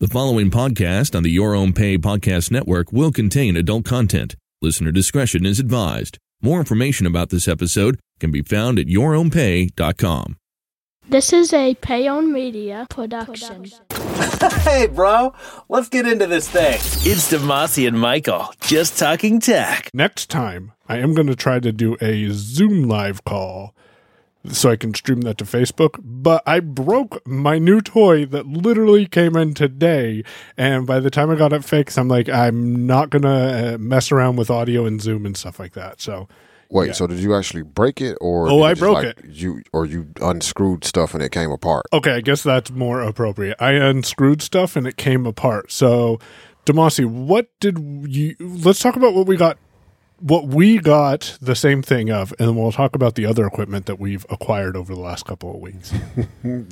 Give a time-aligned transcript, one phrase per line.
[0.00, 4.36] The following podcast on the Your Own Pay Podcast Network will contain adult content.
[4.62, 6.18] Listener discretion is advised.
[6.40, 10.36] More information about this episode can be found at yourownpay.com.
[11.08, 13.64] This is a Pay on Media production.
[14.60, 15.34] hey, bro,
[15.68, 16.74] let's get into this thing.
[16.74, 19.90] It's Damashe and Michael, just talking tech.
[19.92, 23.74] Next time, I am going to try to do a Zoom live call
[24.50, 25.98] so I can stream that to Facebook.
[26.02, 30.22] But I broke my new toy that literally came in today.
[30.56, 33.78] And by the time I got it fixed, I'm like, I'm not going to uh,
[33.78, 36.00] mess around with audio and Zoom and stuff like that.
[36.00, 36.28] So.
[36.70, 36.92] Wait, Yeah.
[36.92, 39.24] so did you actually break it, or Oh, I broke like, it.
[39.26, 41.86] You or you unscrewed stuff and it came apart?
[41.94, 43.56] Okay, I guess that's more appropriate.
[43.58, 45.72] I unscrewed stuff and it came apart.
[45.72, 46.18] So,
[46.66, 48.36] Damashe, what did you?
[48.38, 49.56] Let's talk about what we got.
[50.20, 53.86] What we got the same thing of, and then we'll talk about the other equipment
[53.86, 55.92] that we've acquired over the last couple of weeks.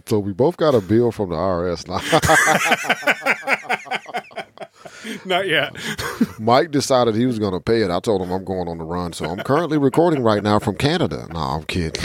[0.06, 1.86] So we both got a bill from the IRS.
[5.26, 5.74] Not yet.
[6.38, 7.90] Mike decided he was going to pay it.
[7.90, 10.76] I told him I'm going on the run, so I'm currently recording right now from
[10.76, 11.26] Canada.
[11.32, 12.02] No, I'm kidding.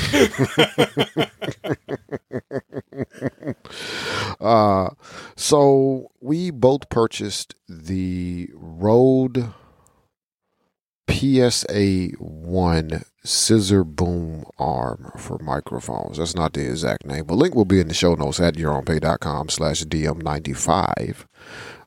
[4.39, 4.89] uh,
[5.36, 9.53] so we both purchased the Rode
[11.12, 16.17] PSA one scissor boom arm for microphones.
[16.17, 19.50] That's not the exact name, but link will be in the show notes at yourownpay.com
[19.50, 21.26] slash DM95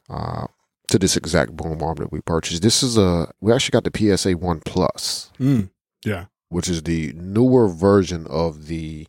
[0.08, 0.46] uh,
[0.88, 2.62] to this exact boom arm that we purchased.
[2.62, 5.70] This is a, we actually got the PSA one plus, Mm,
[6.04, 6.26] yeah.
[6.50, 9.06] which is the newer version of the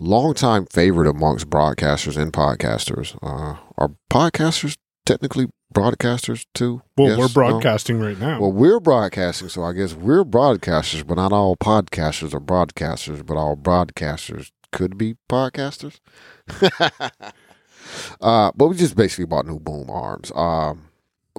[0.00, 3.16] longtime favorite amongst broadcasters and podcasters.
[3.22, 6.82] Uh, are podcasters technically broadcasters too?
[6.96, 7.18] Well, Yes?
[7.18, 7.50] we're No?
[7.50, 8.40] broadcasting right now.
[8.40, 13.36] Well, we're broadcasting, so I guess we're broadcasters, but not all podcasters are broadcasters, but
[13.36, 16.00] all broadcasters could be podcasters.
[18.20, 20.32] uh, but we just basically bought new boom arms.
[20.34, 20.88] Um,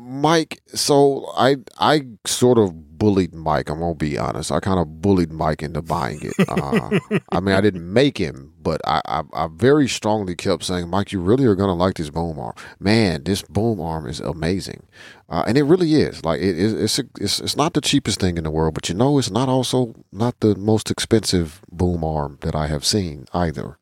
[0.01, 3.69] Mike, so I I sort of bullied Mike.
[3.69, 4.51] I'm gonna be honest.
[4.51, 6.33] I kind of bullied Mike into buying it.
[6.47, 6.99] Uh,
[7.31, 11.11] I mean, I didn't make him, but I, I I very strongly kept saying, Mike,
[11.11, 12.53] you really are gonna like this boom arm.
[12.79, 14.83] Man, this boom arm is amazing,
[15.29, 16.23] uh, and it really is.
[16.23, 18.89] Like it, it, it's, a, it's it's not the cheapest thing in the world, but
[18.89, 23.25] you know, it's not also not the most expensive boom arm that I have seen
[23.33, 23.77] either.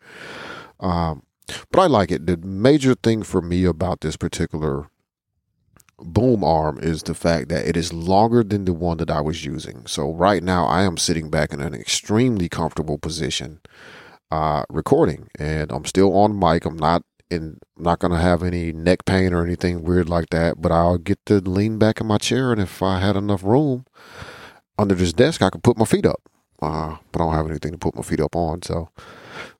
[0.79, 1.23] Um,
[1.71, 2.25] but I like it.
[2.25, 4.89] The major thing for me about this particular
[5.99, 9.45] boom arm is the fact that it is longer than the one that I was
[9.45, 9.85] using.
[9.87, 13.61] So right now I am sitting back in an extremely comfortable position
[14.31, 16.65] uh recording and I'm still on mic.
[16.65, 20.61] I'm not in not going to have any neck pain or anything weird like that,
[20.61, 23.85] but I'll get to lean back in my chair and if I had enough room
[24.77, 26.21] under this desk I could put my feet up.
[26.61, 28.89] Uh but I don't have anything to put my feet up on, so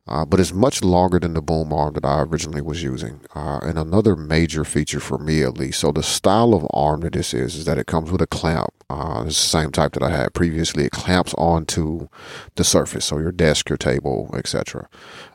[0.07, 3.21] uh, but it's much longer than the boom arm that I originally was using.
[3.33, 7.13] Uh, and another major feature for me, at least, so the style of arm that
[7.13, 8.69] this is, is that it comes with a clamp.
[8.89, 10.85] Uh, it's the same type that I had previously.
[10.85, 12.07] It clamps onto
[12.55, 14.87] the surface, so your desk, your table, etc.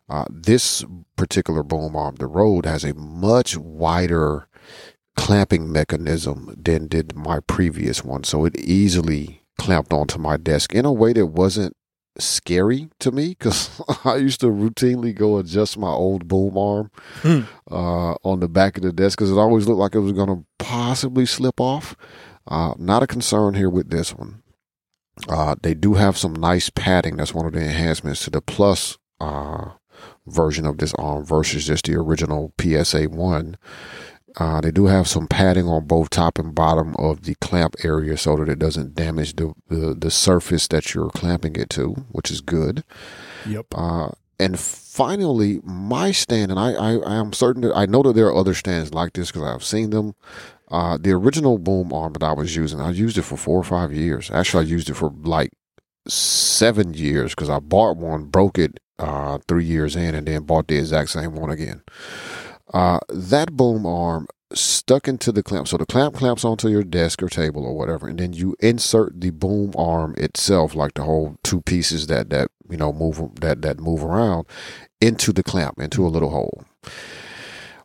[0.09, 0.85] Uh, this
[1.17, 4.49] particular boom arm, the Rode, has a much wider
[5.17, 10.85] clamping mechanism than did my previous one, so it easily clamped onto my desk in
[10.85, 11.77] a way that wasn't
[12.19, 16.91] scary to me because I used to routinely go adjust my old boom arm
[17.23, 17.41] Hmm.
[17.71, 20.29] uh, on the back of the desk because it always looked like it was going
[20.29, 21.97] to possibly slip off.
[22.47, 24.43] Uh, not a concern here with this one.
[25.29, 27.17] Uh, they do have some nice padding.
[27.17, 29.71] That's one of the enhancements to the plus uh,
[30.27, 33.57] version of this arm versus just the original PSA one.
[34.37, 38.17] Uh, they do have some padding on both top and bottom of the clamp area
[38.17, 42.31] so that it doesn't damage the, the, the surface that you're clamping it to, which
[42.31, 42.85] is good.
[43.47, 43.67] Yep.
[43.75, 48.15] Uh, and finally, my stand, and I, I, I am certain that I know that
[48.15, 50.15] there are other stands like this because I've seen them.
[50.71, 53.65] Uh, the original boom arm that I was using, I used it for four or
[53.65, 54.31] five years.
[54.31, 55.51] Actually, I used it for like
[56.09, 60.69] seven years because I bought one, broke it uh, three years in, and then bought
[60.69, 61.83] the exact same one again.
[62.73, 65.69] Uh, that boom arm stuck into the clamp.
[65.69, 69.21] So the clamp clamps onto your desk or table or whatever, and then you insert
[69.21, 73.63] the boom arm itself, like the whole two pieces that that you know move that
[73.63, 74.47] that move around
[75.01, 76.65] into the clamp into a little hole.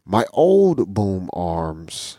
[0.05, 2.17] My old boom arms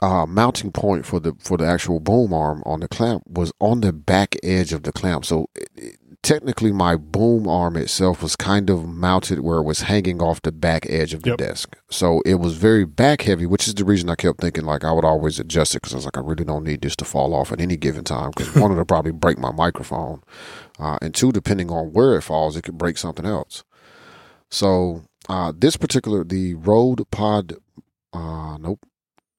[0.00, 3.80] uh, mounting point for the for the actual boom arm on the clamp was on
[3.82, 5.24] the back edge of the clamp.
[5.26, 9.82] So it, it- technically, my boom arm itself was kind of mounted where it was
[9.82, 11.38] hanging off the back edge of the Yep.
[11.38, 11.76] desk.
[11.90, 14.92] So it was very back heavy, which is the reason I kept thinking like I
[14.92, 17.32] would always adjust it because I was like, I really don't need this to fall
[17.34, 20.22] off at any given time because one, it'll probably break my microphone,
[20.78, 23.62] uh, and two, depending on where it falls, it could break something else.
[24.50, 27.54] So uh, this particular the Rode Pod
[28.12, 28.80] Uh, nope.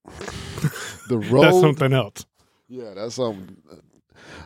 [1.10, 1.42] the road.
[1.44, 2.26] That's something else.
[2.70, 3.58] Yeah, that's something.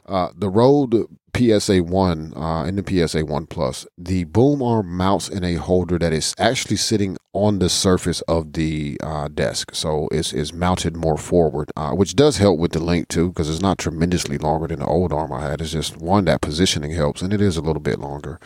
[0.05, 1.05] Uh, the Rode
[1.35, 5.97] PSA One uh, in the PSA One Plus, the boom arm mounts in a holder
[5.99, 10.95] that is actually sitting on the surface of the uh, desk, so it's, it's mounted
[10.95, 14.67] more forward, uh, which does help with the length too, because it's not tremendously longer
[14.67, 15.61] than the old arm I had.
[15.61, 18.39] It's just one that positioning helps, and it is a little bit longer,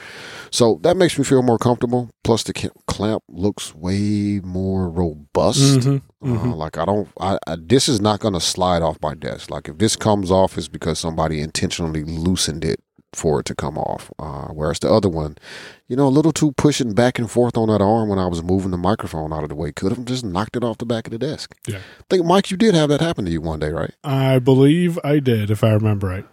[0.51, 2.09] so that makes me feel more comfortable.
[2.23, 2.53] Plus, the
[2.87, 5.79] clamp looks way more robust.
[5.79, 6.51] Mm-hmm, mm-hmm.
[6.51, 9.49] Uh, like I don't, I, I this is not going to slide off my desk.
[9.49, 12.79] Like if this comes off, it's because somebody intentionally loosened it
[13.15, 14.11] for it to come off.
[14.19, 15.37] Uh, whereas the other one,
[15.87, 18.43] you know, a little too pushing back and forth on that arm when I was
[18.43, 21.07] moving the microphone out of the way could have just knocked it off the back
[21.07, 21.55] of the desk.
[21.67, 21.77] Yeah.
[21.77, 23.93] I think Mike, you did have that happen to you one day, right?
[24.03, 26.25] I believe I did, if I remember right.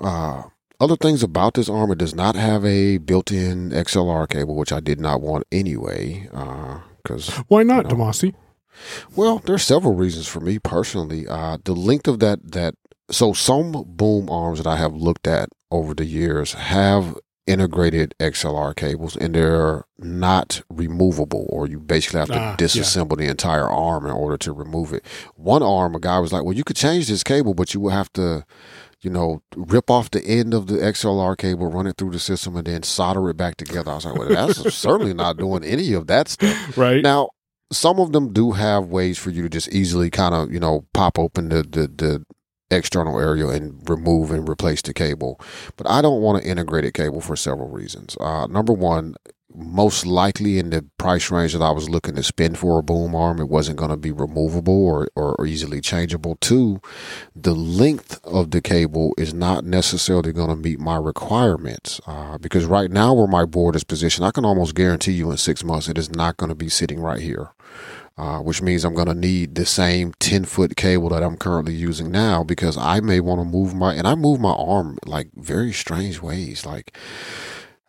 [0.00, 0.44] Uh,
[0.80, 4.80] other things about this arm, it does not have a built-in XLR cable, which I
[4.80, 6.28] did not want anyway.
[7.02, 8.34] Because uh, why not, you know, Damashe?
[9.14, 11.26] Well, there's several reasons for me personally.
[11.28, 12.74] Uh, the length of that that
[13.10, 17.16] so some boom arms that I have looked at over the years have
[17.46, 23.26] integrated XLR cables and they're not removable or you basically have to Ah, disassemble the
[23.26, 25.04] entire arm in order to remove it.
[25.34, 27.90] One arm a guy was like, "Well, you could change this cable, but you will
[27.90, 28.44] have to
[29.02, 32.56] you know, rip off the end of the XLR cable, run it through the system,
[32.56, 33.90] and then solder it back together.
[33.90, 36.78] I was like, well, that's certainly not doing any of that stuff.
[36.78, 37.02] Right.
[37.02, 37.28] Now,
[37.70, 40.86] some of them do have ways for you to just easily kind of, you know,
[40.94, 42.24] pop open the, the, the
[42.74, 45.40] external area and remove and replace the cable.
[45.76, 48.16] But I don't want an integrated cable for several reasons.
[48.20, 49.16] Uh, number one,
[49.54, 53.14] most likely in the price range that I was looking to spend for a boom
[53.14, 56.36] arm, it wasn't going to be removable or, or, or, easily changeable.
[56.40, 56.80] Two,
[57.36, 62.64] the length of the cable is not necessarily going to meet my requirements uh, because
[62.64, 65.88] right now where my board is positioned, I can almost guarantee you in six months
[65.88, 67.50] it is not going to be sitting right here.
[68.16, 71.74] Uh, which means I'm going to need the same 10 foot cable that I'm currently
[71.74, 75.30] using now because I may want to move my, and I move my arm like
[75.34, 76.64] very strange ways.
[76.64, 76.96] Like,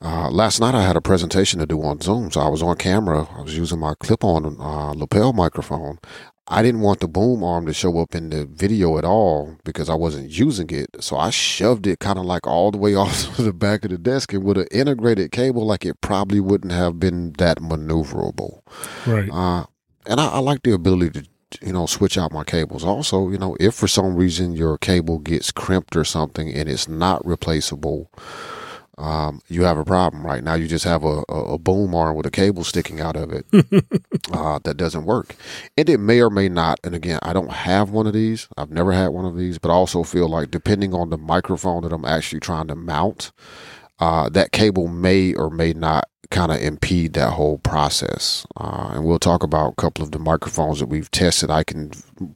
[0.02, 2.76] uh, last night I had a presentation to do on Zoom, so I was on
[2.78, 3.28] camera.
[3.38, 6.00] I was using my clip-on uh, lapel microphone.
[6.48, 9.90] I didn't want the boom arm to show up in the video at all because
[9.90, 10.90] I wasn't using it.
[11.00, 13.92] So I shoved it kind of like all the way off to the back of
[13.92, 18.62] the desk, and with an integrated cable, like it probably wouldn't have been that maneuverable.
[19.08, 19.30] Right.
[19.32, 19.66] Uh,
[20.08, 21.28] and I, I like the ability to
[21.62, 22.84] you know, switch out my cables.
[22.84, 26.88] Also, you know, if for some reason your cable gets crimped or something and it's
[26.88, 28.12] not replaceable,
[28.98, 30.54] um, you have a problem right now.
[30.54, 33.46] You just have a, a, boom arm with a cable sticking out of it
[34.32, 35.36] uh, that doesn't work,
[35.78, 36.80] and it may or may not.
[36.82, 38.48] And again, I don't have one of these.
[38.56, 41.84] I've never had one of these, but I also feel like depending on the microphone
[41.84, 43.34] that I'm actually trying to mount,
[44.00, 48.46] uh, that cable may or may not kind of impede that whole process.
[48.58, 51.50] Uh, and we'll talk about a couple of the microphones that we've tested.
[51.50, 51.92] I can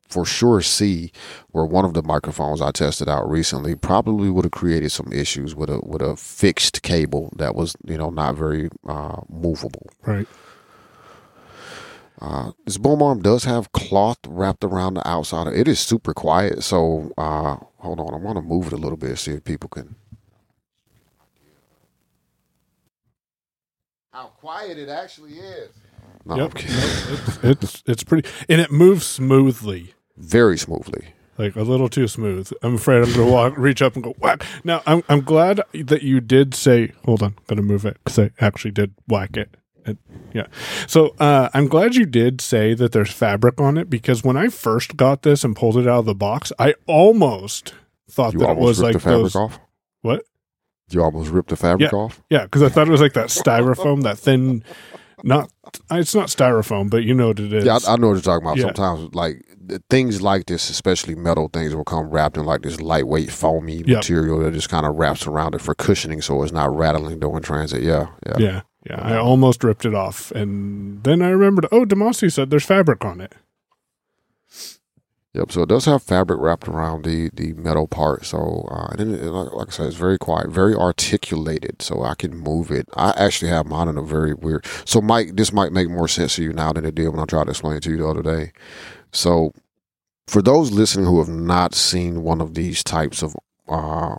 [0.08, 1.12] for sure see
[1.52, 5.56] where one of the microphones I tested out recently probably would have created some issues
[5.56, 9.90] with a with a fixed cable that was you know not very uh, movable.
[10.06, 10.28] Right.
[12.22, 15.48] Uh, this boom arm does have cloth wrapped around the outside.
[15.48, 16.64] It is super quiet.
[16.64, 19.70] So uh, hold on, I want to move it a little bit see if people
[19.70, 19.96] can
[24.12, 25.70] how quiet it actually is.
[26.26, 26.52] No, yep.
[26.56, 32.52] It's, it's it's pretty, and it moves smoothly, very smoothly, like a little too smooth.
[32.62, 34.44] I'm afraid I'm gonna walk, reach up and go whack.
[34.64, 38.20] Now I'm I'm glad that you did say, hold on, I'm gonna move it because
[38.20, 39.56] I actually did whack it.
[39.86, 39.98] it
[40.34, 40.48] yeah,
[40.88, 44.50] so uh, I'm glad you did say that there's fabric on it because when I
[44.50, 47.74] first got this and pulled it out of the box, I almost
[48.10, 49.60] thought you that it was like the fabric those, off.
[50.02, 50.26] What?
[50.92, 51.98] You almost ripped the fabric yeah.
[51.98, 52.22] off.
[52.30, 54.64] Yeah, because I thought it was like that styrofoam, that thin.
[55.24, 55.52] Not,
[55.92, 57.66] it's not styrofoam, but you know what it is.
[57.66, 58.58] Yeah, I, I know what you're talking about.
[58.58, 58.66] Yeah.
[58.66, 59.46] Sometimes, like
[59.90, 63.88] things like this, especially metal things, will come wrapped in like this lightweight, foamy Yep.
[63.88, 67.42] material that just kind of wraps around it for cushioning, so it's not rattling during
[67.42, 67.84] transit.
[67.84, 68.38] Yeah, yeah.
[68.38, 69.02] Yeah, yeah.
[69.02, 71.68] I almost ripped it off, and then I remembered.
[71.72, 73.36] Oh, Damashe said there's fabric on it.
[75.36, 75.52] Yep.
[75.52, 78.26] So it does have fabric wrapped around the the metal part.
[78.26, 81.82] So uh, and then it, like like I said, it's very quiet, very articulated.
[81.84, 82.88] So I can move it.
[82.96, 84.66] I actually have mine in a very weird.
[84.86, 87.26] So Mike, this might make more sense to you now than it did when I
[87.26, 88.52] tried to explain it to you the other day.
[89.12, 89.54] So
[90.28, 93.36] for those listening who have not seen one of these types of
[93.68, 94.16] uh,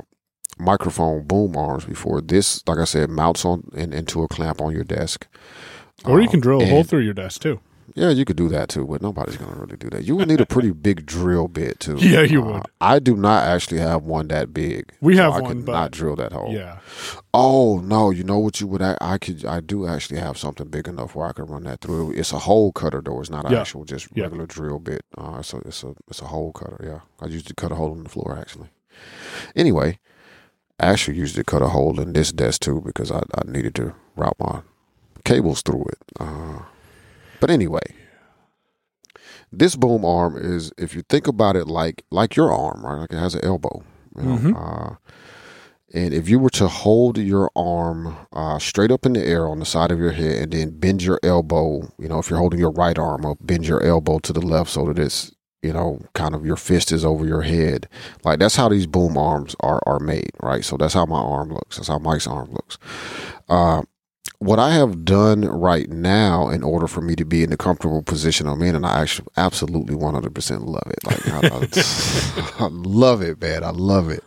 [0.58, 4.72] microphone boom arms before, this, like I said, mounts on in, into a clamp on
[4.72, 5.26] your desk.
[6.04, 7.60] Or you Uh, can drill a hole through your desk too.
[7.94, 10.04] Yeah, you could do that too, but nobody's gonna really do that.
[10.04, 11.96] You would need a pretty big drill bit too.
[12.00, 12.62] Yeah, you Uh, would.
[12.80, 14.92] I do not actually have one that big.
[15.00, 16.52] We so have I one, could but- not drill that hole.
[16.52, 16.78] Yeah.
[17.32, 18.82] Oh no, you know what you would?
[18.82, 19.44] I, I could.
[19.44, 22.12] I do actually have something big enough where I could run that through.
[22.12, 23.20] It's a hole cutter though.
[23.20, 23.60] It's not an Yeah.
[23.60, 24.24] actual just Yeah.
[24.24, 25.04] regular drill bit.
[25.16, 26.80] Uh, it's a it's a it's a hole cutter.
[26.82, 28.68] Yeah, I used to cut a hole in the floor actually.
[29.54, 29.98] Anyway,
[30.78, 33.74] I actually used to cut a hole in this desk too because I, I needed
[33.76, 34.62] to route my
[35.24, 35.98] cables through it.
[36.18, 36.60] Uh,
[37.40, 37.80] but anyway,
[39.52, 43.00] this boom arm is if you think about it like like your arm, right?
[43.00, 43.82] Like it has an elbow.
[44.16, 44.56] You know, Mhm.
[44.56, 44.94] uh,
[45.92, 49.58] and if you were to hold your arm uh, straight up in the air on
[49.58, 52.60] the side of your head and then bend your elbow, you know, if you're holding
[52.60, 55.32] your right arm up, bend your elbow to the left so that it's,
[55.62, 57.88] you know, kind of your fist is over your head.
[58.24, 60.64] Like that's how these boom arms are are made, right?
[60.64, 61.76] So that's how my arm looks.
[61.76, 62.78] That's how Mike's arm looks.
[63.48, 63.82] Uh,
[64.40, 68.02] what I have done right now in order for me to be in the comfortable
[68.02, 71.04] position I'm in, and I actually absolutely 100% love it.
[71.04, 73.62] Like, I, I, I love it, man.
[73.64, 74.24] I love it.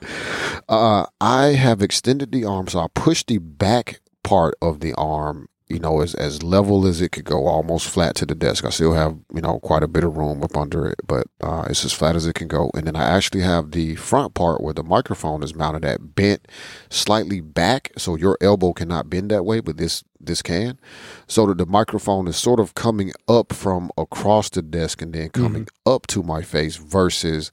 [0.69, 5.49] Uh, I have extended the arm, so I push the back part of the arm,
[5.73, 8.63] you know, as, as level as it could go, almost flat to the desk.
[8.63, 11.65] I still have, you know, quite a bit of room up under it, but uh,
[11.69, 12.69] it's as flat as it can go.
[12.75, 16.47] And then I actually have the front part where the microphone is mounted at bent
[16.89, 20.79] slightly back, so your elbow cannot bend that way, but this this can,
[21.27, 25.29] so that the microphone is sort of coming up from across the desk and then
[25.29, 27.51] coming up to my face versus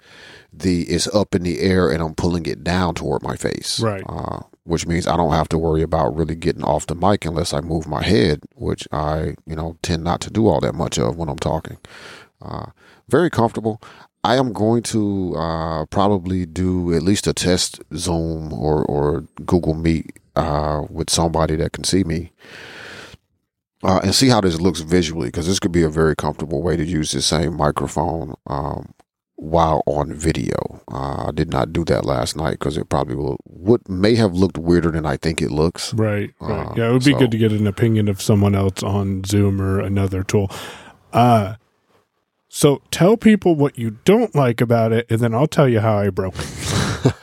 [0.53, 3.81] the it's up in the air and I'm pulling it down toward my face.
[3.81, 4.05] Right.
[4.09, 7.53] Uh, which means I don't have to worry about really getting off the mic unless
[7.53, 10.97] I move my head, which I, you know, tend not to do all that much
[10.97, 11.79] of when I'm talking.
[12.41, 12.67] Uh,
[13.09, 13.83] very comfortable.
[14.23, 19.75] I am going to uh, probably do at least a test Zoom or, or Google
[19.75, 22.31] Meet uh, with somebody that can see me
[23.83, 26.77] uh, and see how this looks visually because this could be a very comfortable way
[26.77, 28.95] to use the same microphone um,
[29.41, 30.83] while on video.
[30.93, 34.35] Uh, I did not do that last night because it probably will would may have
[34.35, 35.95] looked weirder than I think it looks.
[35.95, 36.67] Right, right.
[36.67, 39.25] Uh, yeah, it would be so- good to get an opinion of someone else on
[39.25, 40.51] Zoom or another tool.
[41.13, 41.55] Uh
[42.49, 45.99] so tell people what you don't like about it, and then I'll tell you how
[45.99, 46.47] I broke it.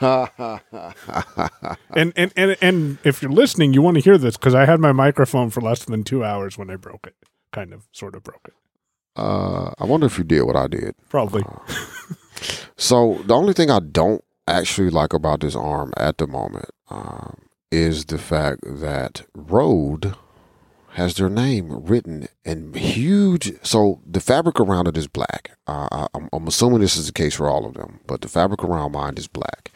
[1.94, 4.80] and, and and and if you're listening, you want to hear this because I had
[4.80, 7.14] my microphone for less than two hours when I broke it.
[7.52, 8.54] Kind of, sort of broke it.
[9.16, 10.94] Uh, I wonder if you did what I did.
[11.10, 11.44] Probably.
[12.78, 17.36] So the only thing I don't actually like about this arm at the moment um,
[17.70, 20.14] is the fact that Rode
[20.92, 23.52] has their name written in huge.
[23.62, 25.50] So the fabric around it is black.
[25.66, 28.28] Uh, I- I'm, I'm assuming this is the case for all of them, but the
[28.28, 29.70] fabric around mine is black.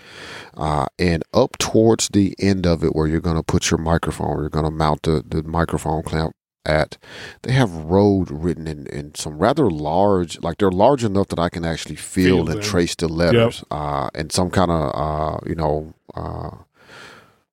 [0.54, 4.38] Uh, and up towards the end of it, where you're going to put your microphone,
[4.38, 6.99] you're going to mount the, the microphone clamp at,
[7.42, 11.49] they have Rode written in, in some rather large, like they're large enough that I
[11.49, 12.62] can actually feel Feel and them.
[12.62, 13.64] trace the letters.
[13.71, 16.50] Uh, and some kind of, uh, you know, uh,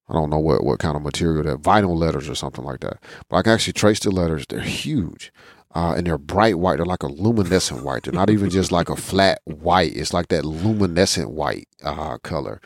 [0.09, 2.97] I don't know what, what kind of material that vinyl letters or something like that.
[3.29, 4.45] But I can actually trace the letters.
[4.47, 5.31] They're huge.
[5.75, 6.77] Uh, and they're bright white.
[6.77, 8.03] They're like a luminescent white.
[8.03, 9.95] They're not even just like a flat white.
[9.95, 12.59] It's like that luminescent white uh, color.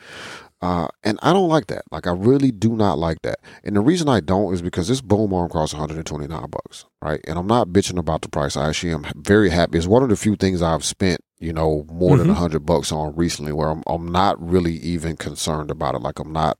[0.63, 1.83] Uh, and I don't like that.
[1.91, 3.39] Like I really do not like that.
[3.65, 7.19] And the reason I don't is because this boom arm costs 129 bucks, right?
[7.27, 8.55] And I'm not bitching about the price.
[8.55, 9.77] I actually am very happy.
[9.77, 12.31] It's one of the few things I've spent, you know, more than Mhm.
[12.31, 16.01] a hundred bucks on recently, where I'm I'm not really even concerned about it.
[16.01, 16.57] Like I'm not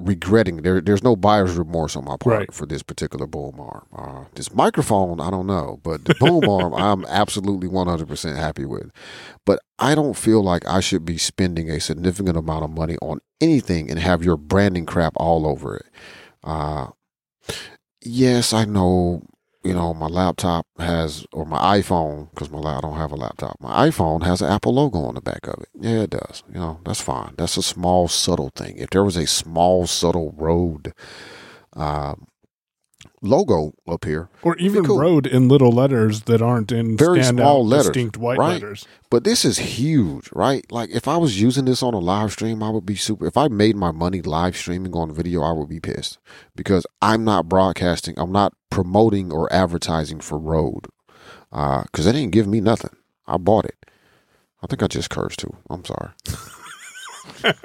[0.00, 2.52] regretting there there's no buyer's remorse on my part Right.
[2.52, 3.86] for this particular boom arm.
[3.96, 8.90] Uh, this microphone i don't know but the boom arm i'm absolutely 100% happy with.
[9.46, 13.20] But i don't feel like i should be spending a significant amount of money on
[13.40, 15.86] anything and have your branding crap all over it.
[16.42, 16.88] Uh,
[18.02, 19.22] yes i know
[19.64, 23.56] you know my laptop has or my iphone because my i don't have a laptop.
[23.60, 25.68] My iphone has an apple logo on the back of it.
[25.80, 26.42] Yeah it does.
[26.52, 27.34] You know that's fine.
[27.36, 28.76] That's a small subtle thing.
[28.76, 30.92] If there was a small subtle Rode
[31.74, 32.26] um,
[33.24, 34.98] logo up here Or even cool.
[34.98, 38.52] Rode in little letters that aren't in Very small letters, distinct white right?
[38.54, 38.86] letters.
[39.10, 40.64] But this is huge, right?
[40.70, 43.26] Like if I was using this on a live stream, I would be super.
[43.26, 46.18] If I made my money live streaming on video, I would be pissed
[46.54, 48.14] because I'm not broadcasting.
[48.18, 50.86] I'm not promoting or advertising for Rode
[51.50, 52.94] because they didn't give me nothing.
[53.26, 53.76] I bought it.
[54.62, 55.56] I think I just cursed too.
[55.70, 56.10] I'm sorry.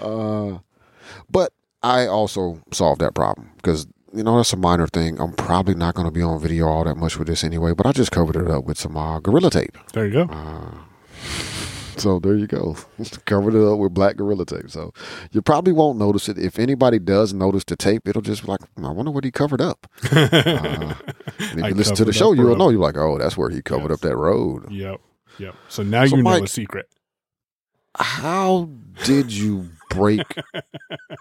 [0.00, 0.58] uh,
[1.82, 5.20] I also solved that problem because you know that's a minor thing.
[5.20, 7.72] I'm probably not going to be on video all that much with this anyway.
[7.74, 9.76] But I just covered it up with some uh, gorilla tape.
[9.92, 10.22] There you go.
[10.32, 10.74] Uh,
[11.96, 12.74] So there you go.
[13.26, 14.70] Covered it up with black gorilla tape.
[14.70, 14.92] So
[15.30, 16.38] you probably won't notice it.
[16.38, 19.60] If anybody does notice the tape, it'll just be like, I wonder what he covered
[19.60, 19.86] up.
[20.12, 20.94] Uh,
[21.50, 22.58] and if I you listen to the show, you'll Rode.
[22.58, 22.70] know.
[22.70, 23.96] You're like, oh, that's where he covered Yes.
[23.98, 24.70] up that Rode.
[24.70, 25.00] Yep.
[25.38, 25.54] Yep.
[25.68, 26.88] So now So, you know Mike- a secret.
[27.96, 28.68] How
[29.04, 30.36] did you break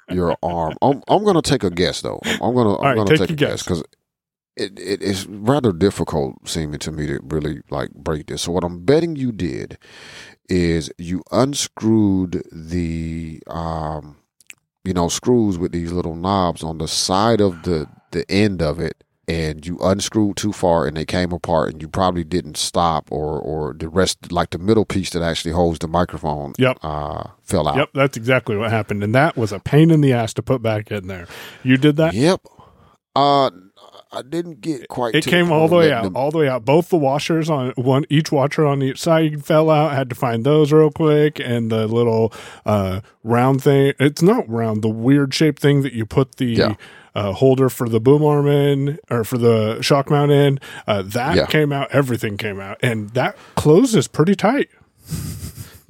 [0.10, 0.76] your arm?
[0.82, 2.22] I'm, I'm going to take a guess though.
[2.26, 3.64] I'm, I'm going to I'm right, going take to take a guess guess.
[3.64, 3.84] because
[4.56, 8.44] it, it it's rather difficult seeming to me to really like break this.
[8.44, 9.78] So what I'm betting you did
[10.50, 14.18] is you unscrewed the um
[14.84, 18.80] you know screws with these little knobs on the side of the the end of
[18.80, 23.10] it and you unscrewed too far and they came apart and you probably didn't stop
[23.12, 26.80] or or the rest like the middle piece that actually holds the microphone Yep.
[26.82, 30.12] uh fell out Yep, that's exactly what happened, and that was a pain in the
[30.14, 31.28] ass to put back in there.
[31.64, 32.14] You did that.
[32.14, 32.42] Yep.
[33.16, 33.50] Uh,
[34.14, 35.16] I didn't get quite.
[35.16, 36.66] It came all the way out, them- all the way out.
[36.66, 39.92] Both the washers on one, each washer on each side fell out.
[39.94, 42.34] Had to find those real quick, and the little
[42.66, 43.94] uh, round thing.
[44.00, 46.76] It's not round, the weird shaped thing that you put the Yeah.
[47.16, 50.60] Uh, holder for the boom arm in, or for the shock mount in.
[50.88, 51.46] Uh, that Yeah.
[51.48, 51.88] came out.
[51.92, 54.70] Everything came out, and that closes pretty tight.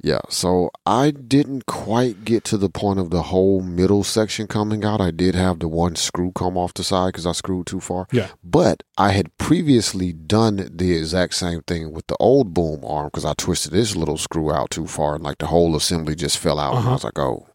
[0.04, 0.18] Yeah.
[0.28, 5.00] So I didn't quite get to the point of the whole middle section coming out.
[5.00, 8.08] I did have the one screw come off the side because I screwed too far.
[8.10, 8.30] Yeah.
[8.42, 13.24] But I had previously done the exact same thing with the old boom arm because
[13.24, 16.58] I twisted this little screw out too far and like the whole assembly just fell
[16.58, 16.70] out.
[16.74, 16.92] And I Uh-huh.
[16.94, 17.46] was like, oh.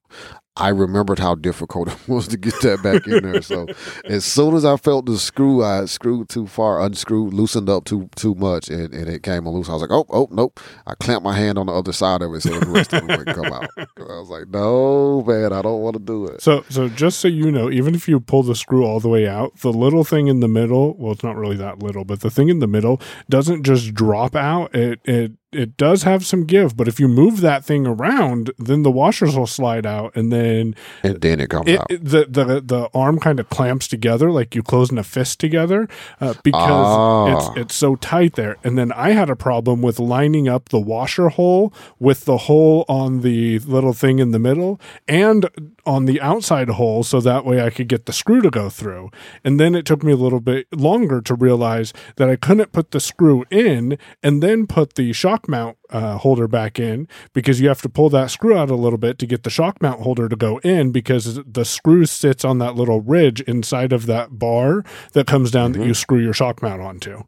[0.59, 3.41] I remembered how difficult it was to get that back in there.
[3.41, 3.67] So
[4.05, 8.09] as soon as I felt the screw, I screwed too far, unscrewed, loosened up too
[8.15, 9.69] too much, and, and it came loose.
[9.69, 10.59] I was like, oh, oh, nope.
[10.85, 13.17] I clamped my hand on the other side of it so the rest of it
[13.17, 13.69] wouldn't come out.
[13.77, 16.41] I was like, no, man, I don't want to do it.
[16.41, 19.27] So, so just so you know, even if you pull the screw all the way
[19.27, 22.31] out, the little thing in the middle, well, it's not really that little, but the
[22.31, 24.73] thing in the middle doesn't just drop out.
[24.75, 28.83] It, it, it does have some give, but if you move that thing around, then
[28.83, 31.87] the washers will slide out and then And then it comes it, out.
[31.91, 35.87] it- the, the, the arm kind of clamps together like you closing a fist together
[36.21, 37.37] uh, because Ah.
[37.51, 38.57] it's, it's so tight there.
[38.63, 42.85] And then I had a problem with lining up the washer hole with the hole
[42.87, 45.49] on the little thing in the middle and
[45.87, 49.09] on the outside hole so that way I could get the screw to go through.
[49.43, 52.91] And then it took me a little bit longer to realize that I couldn't put
[52.91, 57.69] the screw in and then put the shock mount uh, holder back in because you
[57.69, 60.27] have to pull that screw out a little bit to get the shock mount holder
[60.27, 64.83] to go in because the screw sits on that little ridge inside of that bar
[65.13, 67.23] that comes down that you screw your shock mount onto.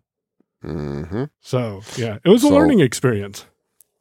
[0.61, 3.45] hmm So, yeah, it was a So- learning experience.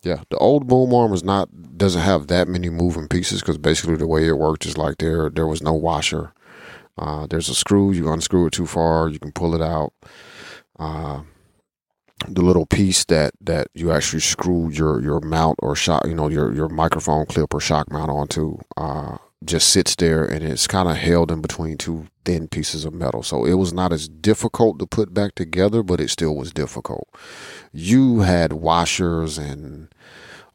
[0.09, 3.97] Yeah, the old boom arm is not doesn't have that many moving pieces because basically
[3.97, 6.33] the way it worked is like there there was no washer.
[6.97, 7.92] Uh, there's a screw.
[7.92, 9.92] You unscrew it too far, you can pull it out.
[10.79, 11.25] Uh,
[12.27, 16.29] the little piece that that you actually screw your your mount or shock, you know,
[16.31, 20.88] your your microphone clip or shock mount onto, uh, just sits there and it's kind
[20.88, 23.22] of held in between two thin pieces of metal.
[23.22, 27.09] So it was not as difficult to put back together, but it still was difficult.
[27.72, 29.88] You had washers and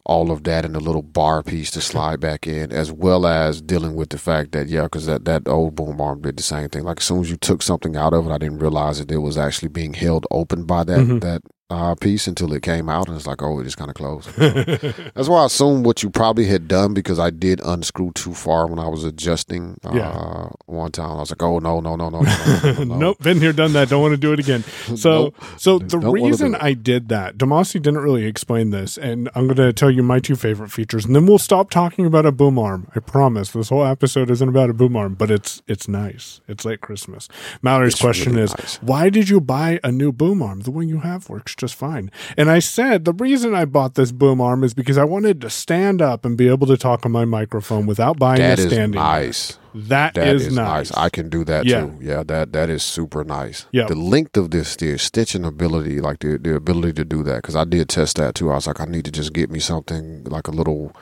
[0.06, 3.62] all of that and a little bar piece to slide back in, as well as
[3.62, 6.68] dealing with the fact that yeah, because that that old boom arm did the same
[6.68, 6.84] thing.
[6.84, 9.20] Like as soon as you took something out of it, I didn't realize that it
[9.20, 11.22] was actually being held open by that Mhm.
[11.22, 11.42] that
[11.74, 14.30] uh, piece until it came out, and it's like oh, it just kind of closed.
[14.36, 14.50] So
[15.16, 18.68] that's why I assumed what you probably had done because I did unscrew too far
[18.68, 19.80] when I was adjusting.
[19.84, 20.50] Uh, Yeah.
[20.66, 22.98] one time I was like, oh no no no no no no, no, no, no.
[23.04, 23.90] nope, been here, done that.
[23.90, 24.64] Don't want to do it again.
[24.96, 25.36] So, Nope.
[25.58, 26.56] so the Don't reason.
[26.56, 30.20] I did that, Damashe didn't really explain this, and I'm going to tell you my
[30.20, 32.88] two favorite features, and then we'll stop talking about a boom arm.
[32.96, 33.52] I promise.
[33.52, 36.42] This whole episode isn't about a boom arm, but it's it's nice.
[36.48, 37.28] It's late Christmas.
[37.62, 38.76] Mallory's It's question really is, nice.
[38.82, 40.60] why did you buy a new boom arm?
[40.62, 42.12] The one you have works just fine.
[42.38, 45.50] And I said the reason I bought this boom arm is because I wanted to
[45.50, 48.72] stand up and be able to talk on my microphone without buying That a is
[48.74, 49.00] standing.
[49.00, 49.58] nice.
[49.74, 50.92] That That is, is, nice.
[50.92, 50.98] nice.
[50.98, 51.82] I can do that Yeah.
[51.82, 51.98] too.
[52.02, 53.66] Yeah, that that is super nice.
[53.72, 53.88] Yep.
[53.88, 57.56] The length of this, the stitching ability, like the the ability to do that, because
[57.56, 58.52] I did test that too.
[58.52, 60.96] I was like, I need to just get me something like a little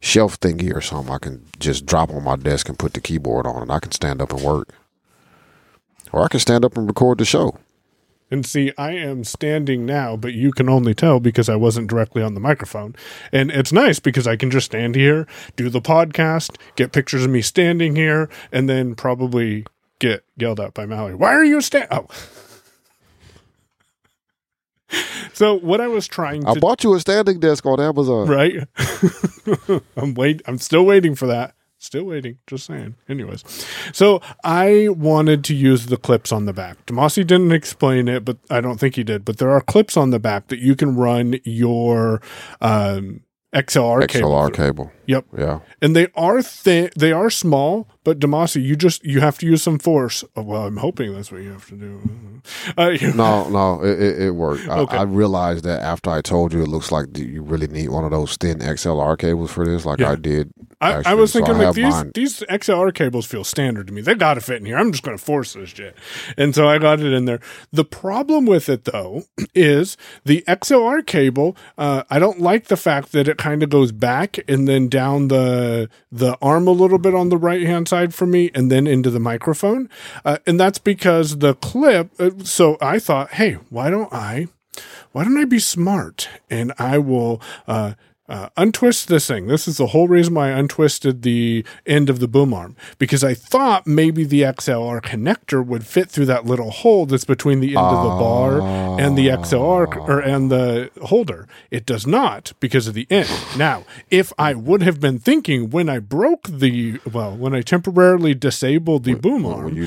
[0.00, 1.12] shelf thingy or something.
[1.12, 3.90] I can just drop on my desk and put the keyboard on, and I can
[3.92, 4.68] stand up and work,
[6.12, 7.58] or I can stand up and record the show.
[8.30, 12.22] And see, I am standing now, but you can only tell because I wasn't directly
[12.22, 12.96] on the microphone.
[13.30, 17.30] And it's nice because I can just stand here, do the podcast, get pictures of
[17.30, 19.64] me standing here, and then probably
[20.00, 21.14] get yelled at by Mallory.
[21.14, 21.86] Why are you stand?
[21.90, 22.08] Oh.
[25.32, 28.26] so what I was trying to I bought you a standing desk on Amazon.
[28.26, 28.66] right,
[29.96, 30.42] I'm wait.
[30.46, 31.54] I'm still waiting for that.
[31.86, 32.38] Still waiting.
[32.48, 32.96] Just saying.
[33.08, 33.44] Anyways,
[33.92, 36.84] so I wanted to use the clips on the back.
[36.86, 39.24] Damashe didn't explain it, but I don't think he did.
[39.24, 42.20] But there are clips on the back that you can run your
[42.60, 43.20] um,
[43.54, 44.30] XLR, cable.
[44.30, 44.56] XLR through.
[44.56, 44.92] cable.
[45.06, 45.24] Yep.
[45.38, 45.60] Yeah.
[45.82, 46.90] And they are thin.
[46.96, 50.24] They are small, but Damashe, you just you have to use some force.
[50.36, 52.00] Oh, well, I'm hoping that's what you have to do.
[52.78, 54.68] Uh, you- No, no, it, it, it worked.
[54.68, 54.96] I, Okay.
[54.98, 58.12] I realized that after I told you, it looks like you really need one of
[58.12, 60.12] those thin XLR cables for this, like Yeah.
[60.12, 60.52] I did.
[60.80, 62.12] I, I was So thinking like these mine.
[62.14, 64.00] these XLR cables feel standard to me.
[64.00, 64.76] They got to fit in here.
[64.78, 65.96] I'm just going to force this shit,
[66.36, 67.40] and so I got it in there.
[67.72, 71.56] The problem with it though is the XLR cable.
[71.78, 75.28] Uh, I don't like the fact that it kind of goes back and then down
[75.28, 78.86] the the arm a little bit on the right hand side for me, and then
[78.86, 79.88] into the microphone,
[80.24, 82.10] uh, and that's because the clip.
[82.18, 84.48] Uh, so I thought, hey, why don't I?
[85.12, 87.94] why don't I be smart and I will uh,
[88.28, 89.46] uh, untwist this thing.
[89.46, 93.22] This is the whole reason why I untwisted the end of the boom arm because
[93.22, 97.68] I thought maybe the XLR connector would fit through that little hole that's between the
[97.68, 98.60] end of the bar
[99.00, 101.46] and the XLR or and the holder.
[101.70, 103.28] It does not because of the end.
[103.56, 108.34] Now, if I would have been thinking when I broke the well, when I temporarily
[108.34, 109.86] disabled the boom arm, when you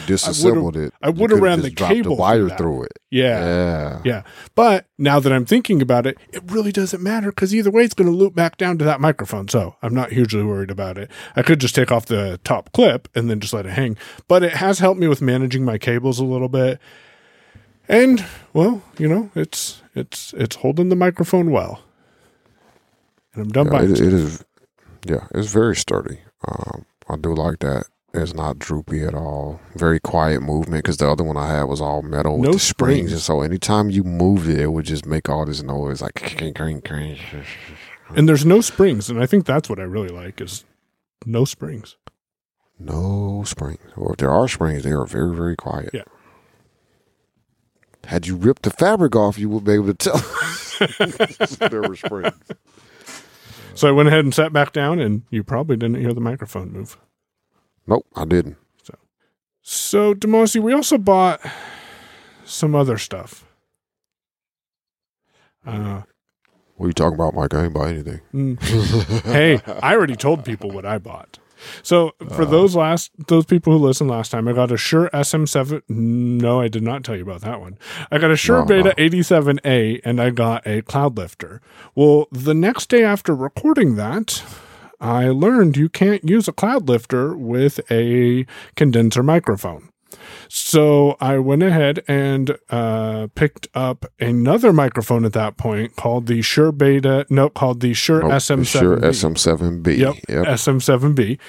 [0.77, 2.99] I it, I would have ran the cable wire through it.
[3.09, 3.39] Yeah.
[3.39, 4.01] Yeah.
[4.05, 4.23] Yeah.
[4.55, 7.93] But now that I'm thinking about it, it really doesn't matter because either way, it's
[7.93, 9.47] going to loop back down to that microphone.
[9.47, 11.09] So I'm not hugely worried about it.
[11.35, 13.97] I could just take off the top clip and then just let it hang.
[14.27, 16.79] But it has helped me with managing my cables a little bit.
[17.87, 21.81] And well, you know, it's it's it's holding the microphone well.
[23.33, 24.43] And I'm done Yeah, buying it, it is.
[25.05, 26.19] Yeah, it's very sturdy.
[26.47, 27.85] Um, I do like that.
[28.11, 29.61] It's not droopy at all.
[29.75, 32.59] Very quiet movement because the other one I had was all metal with No the
[32.59, 33.11] springs, springs.
[33.11, 36.15] and so anytime you moved it, it would just make all this noise like.
[36.37, 37.17] cring, cring, cring.
[38.15, 40.65] And there's no springs, and I think that's what I really like is
[41.25, 41.95] no springs.
[42.79, 45.91] No springs, or if there are springs, they are very very quiet.
[45.93, 46.03] Yeah.
[48.05, 50.17] Had you ripped the fabric off, you would be able to tell
[51.69, 52.33] there were springs.
[53.75, 56.71] So I went ahead and sat back down, and you probably didn't hear the microphone
[56.71, 56.97] move.
[57.85, 58.57] Nope, I didn't.
[58.83, 58.95] So,
[59.61, 61.41] so Damashe, we also bought
[62.43, 63.45] some other stuff.
[65.65, 66.01] Uh,
[66.79, 67.53] What are you talking about, Mike?
[67.53, 68.21] I ain't buy anything.
[68.33, 69.23] mm.
[69.23, 71.37] hey, I already told people what I bought.
[71.83, 75.81] So, for those last those people who listened last time, I got a Shure SM7.
[75.89, 77.77] No, I did not tell you about that one.
[78.09, 79.03] I got a Shure No, Beta no.
[79.09, 81.59] 87A, and I got a Cloud Lifter.
[81.95, 84.41] Well, the next day after recording that,
[85.01, 88.45] I learned you can't use a Cloud Lifter with a
[88.77, 89.88] condenser microphone.
[90.47, 96.41] So I went ahead and uh, picked up another microphone at that point called the
[96.41, 98.67] Shure Beta, no, called the Shure Nope, SM7.
[98.67, 99.97] Shure, SM7B.
[99.97, 100.45] Yep, yep.
[100.45, 101.39] SM7B.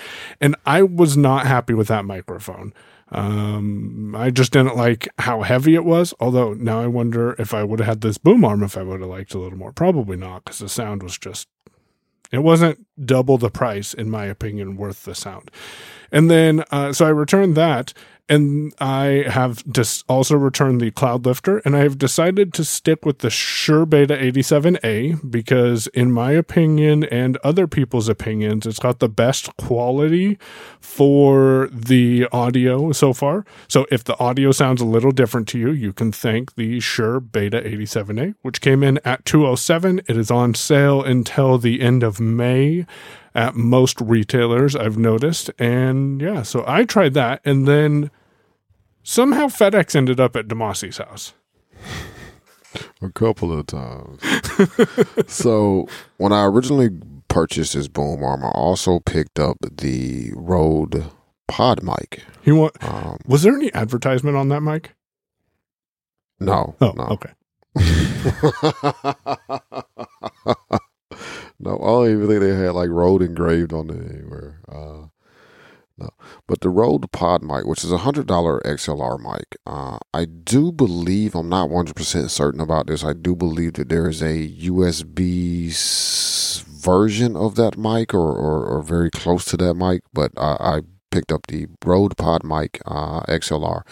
[0.41, 2.75] And I was not happy with that microphone.
[3.13, 6.15] Um, I just didn't like how heavy it was.
[6.21, 9.01] Although now I wonder if I would have had this boom arm, if I would
[9.01, 9.73] have liked a little more.
[9.73, 11.49] Probably not, because the sound was just,
[12.31, 15.51] it wasn't double the price, in my opinion, worth the sound.
[16.13, 17.93] And then, uh, so I returned that,
[18.31, 23.05] and I have just also returned the Cloud Lifter, and I have decided to stick
[23.05, 29.01] with the Shure Beta 87A because, in my opinion and other people's opinions, it's got
[29.01, 30.39] the best quality
[30.79, 33.45] for the audio so far.
[33.67, 37.19] So, if the audio sounds a little different to you, you can thank the Shure
[37.19, 40.03] Beta 87A, which came in at 207.
[40.07, 42.87] It is on sale until the end of May
[43.35, 45.51] at most retailers I've noticed.
[45.59, 48.11] And yeah, so I tried that and then
[49.03, 51.33] somehow FedEx ended up at Damashe's house.
[53.03, 54.21] A couple of times.
[55.33, 55.89] so
[56.19, 56.91] when I originally
[57.29, 61.05] purchased this boom arm, I also picked up the Rode
[61.49, 62.23] Pod mic.
[62.43, 64.95] He want Um, was there any advertisement on that mic?
[66.39, 67.33] no, Oh, no, okay.
[71.61, 71.77] no.
[71.77, 74.61] I don't even think they had like Rode engraved on it anywhere.
[74.69, 75.09] Uh,
[75.99, 76.09] no,
[76.47, 80.73] but the Rode Pod mic, which is a hundred dollar XLR mic, uh, I do
[80.73, 83.05] believe I'm not one hundred percent certain about this.
[83.05, 85.71] I do believe that there is a USB
[86.67, 90.01] version of that mic, or, or, or very close to that mic.
[90.13, 93.83] But I, I picked up the Rode Pod mic uh, XLR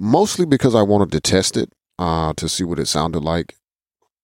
[0.00, 3.54] mostly because I wanted to test it uh, to see what it sounded like.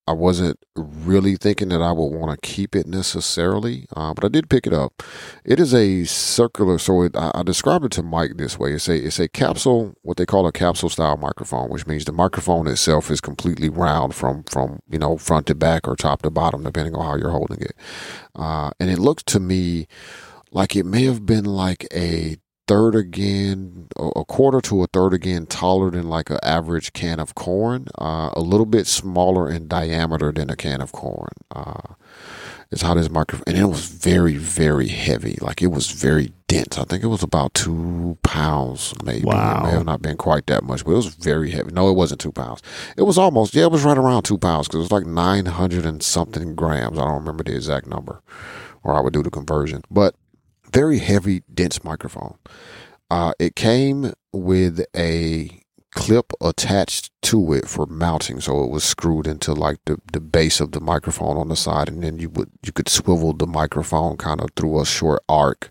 [0.09, 4.29] I wasn't really thinking that I would want to keep it necessarily, uh, but I
[4.29, 5.03] did pick it up.
[5.45, 8.89] It is a circular, so it, I, I described it to Mike this way: it's
[8.89, 12.69] a it's a capsule, what they call a capsule style microphone, which means the microphone
[12.69, 16.63] itself is completely round from from you know front to back or top to bottom,
[16.63, 17.75] depending on how you're holding it.
[18.37, 19.89] Uh, and it looks to me
[20.53, 22.37] like it may have been like a
[22.67, 27.35] third again, a quarter to a third again taller than like an average can of
[27.35, 31.33] corn, uh, a little bit smaller in diameter than a can of corn.
[31.51, 31.95] Uh,
[32.71, 35.39] is how this microphone, and it was very, very heavy.
[35.41, 36.79] Like it was very dense.
[36.79, 39.25] I think it was about two pounds, maybe.
[39.25, 39.61] Wow.
[39.61, 41.73] It may have not been quite that much, but it was very heavy.
[41.73, 42.63] No, it wasn't two pounds.
[42.97, 45.87] It was almost, yeah, it was right around two pounds because it was like 900
[45.87, 46.99] and something grams.
[46.99, 48.21] I don't remember the exact number,
[48.83, 49.83] or I would do the conversion.
[49.91, 50.17] But
[50.73, 52.39] very heavy, dense microphone.
[53.11, 55.63] Uh, it came with a
[55.97, 60.61] clip attached to it for mounting so it was screwed into like the, the base
[60.61, 64.15] of the microphone on the side and then you would you could swivel the microphone
[64.19, 65.71] kind of through a short arc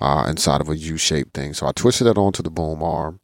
[0.00, 1.52] uh, inside of a u-shaped thing.
[1.52, 3.20] So i twisted it onto the boom arm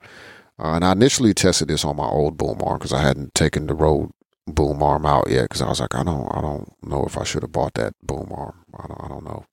[0.59, 3.67] uh, and i initially tested this on my old boom arm because i hadn't taken
[3.67, 4.11] the Rode
[4.47, 7.25] boom arm out yet because i was like i don't i don't know if i
[7.25, 8.55] should have bought that boom arm.
[8.79, 9.47] I don't, I don't know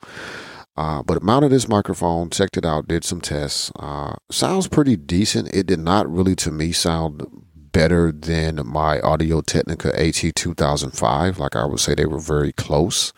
[0.75, 3.71] uh, but mounted this microphone, checked it out, did some tests.
[3.77, 5.53] Uh, sounds pretty decent.
[5.53, 11.39] It did not really, to me, sound better than my Audio Technica AT 2005.
[11.39, 13.13] Like I would say, they were very close.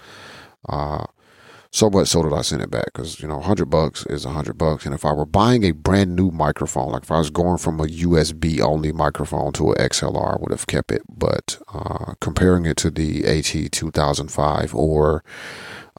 [0.68, 1.06] Uh,
[1.76, 4.58] so much so that I sent it back because you know, hundred bucks is hundred
[4.58, 7.58] bucks, and if I were buying a brand new microphone, like if I was going
[7.58, 11.02] from a USB only microphone to an XLR, I would have kept it.
[11.10, 15.24] But uh, comparing it to the AT 2005 or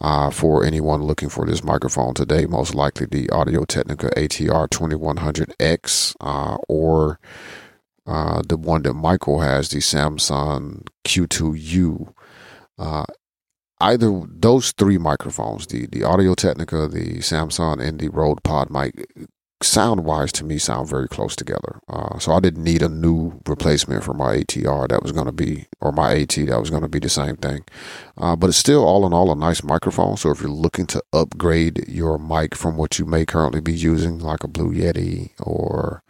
[0.00, 6.16] uh, for anyone looking for this microphone today, most likely the Audio Technica ATR 2100X
[6.20, 7.18] uh, or
[8.06, 12.12] uh, the one that Michael has, the Samson Q2U.
[12.78, 13.04] Uh,
[13.80, 19.08] either those three microphones, the, the Audio Technica, the Samson, and the Rode Pod mic,
[19.62, 21.80] sound wise to me sound very close together.
[21.88, 25.32] Uh, so I didn't need a new replacement for my ATR that was going to
[25.32, 27.64] be, or my AT that was going to be the same thing.
[28.18, 30.16] Uh, but it's still all in all a nice microphone.
[30.16, 34.18] So if you're looking to upgrade your mic from what you may currently be using,
[34.18, 36.02] like a Blue Yeti or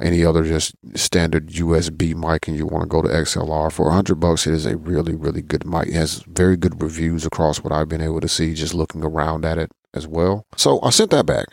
[0.00, 4.14] any other just standard USB mic and you want to go to XLR for 100
[4.16, 7.72] bucks it is a really really good mic it has very good reviews across what
[7.72, 11.10] I've been able to see just looking around at it as well so I sent
[11.10, 11.46] that back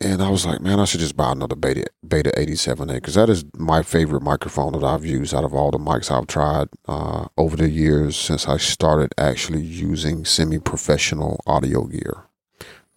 [0.00, 3.30] and I was like, man, I should just buy another Beta Beta 87A because that
[3.30, 7.26] is my favorite microphone that I've used out of all the mics I've tried uh,
[7.38, 12.24] over the years since I started actually using semi-professional audio gear.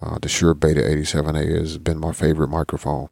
[0.02, 3.10] Uh, the Shure Beta 87A has been my favorite microphone,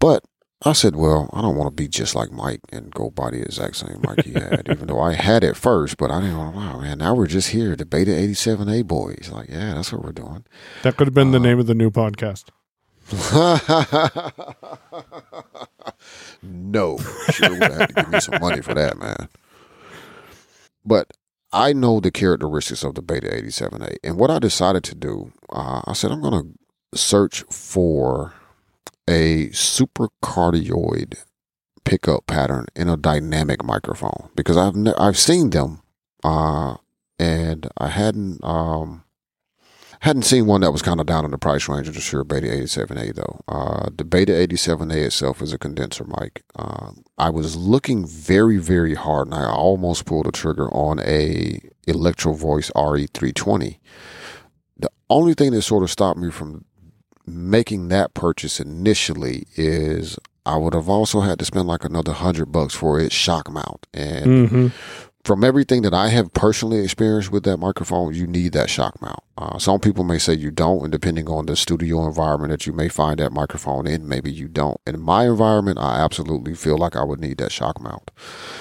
[0.00, 0.24] but
[0.66, 3.42] I said, well, I don't want to be just like Mike and go buy the
[3.42, 5.98] exact same mic he had, even though I had it first.
[5.98, 9.28] But I didn't want, wow, man, now we're just here, the Beta 87A boys.
[9.30, 10.44] Like, yeah, that's what we're doing.
[10.82, 12.44] That could have been the name of the new podcast.
[16.42, 16.98] no,
[17.30, 19.28] Shure would have to give me some money for that, man.
[20.84, 21.12] But
[21.52, 25.82] I know the characteristics of the Beta 87A, and what I decided to do, uh,
[25.84, 26.54] I said I'm going
[26.92, 28.34] to search for
[29.08, 31.18] a supercardioid
[31.84, 35.82] pickup pattern in a dynamic microphone because I've ne- I've seen them,
[36.22, 36.76] uh,
[37.18, 39.04] and I hadn't um,
[40.04, 42.24] hadn't seen one that was kind of down in the price range of the Shure
[42.24, 43.40] Beta 87A though.
[43.48, 46.42] Uh, the Beta 87A itself is a condenser mic.
[46.54, 51.58] Uh, I was looking very, very hard, and I almost pulled the trigger on a
[51.86, 53.78] Electro Voice RE320.
[54.76, 56.66] The only thing that sort of stopped me from
[57.26, 62.52] making that purchase initially is I would have also had to spend like another hundred
[62.52, 64.66] bucks for its shock mount, and Mm-hmm.
[65.24, 69.20] From everything that I have personally experienced with that microphone, you need that shock mount.
[69.38, 72.72] Uh, some people may say you don't, and depending on the studio environment that you
[72.74, 74.78] may find that microphone in, maybe you don't.
[74.86, 78.10] In my environment, I absolutely feel like I would need that shock mount.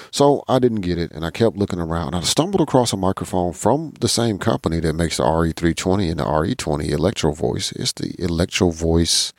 [0.10, 2.16] So I didn't get it, and I kept looking around.
[2.16, 6.26] I stumbled across a microphone from the same company that makes the RE320 and the
[6.26, 7.74] RE20 Electro Voice.
[7.74, 9.34] It's the Electro Voice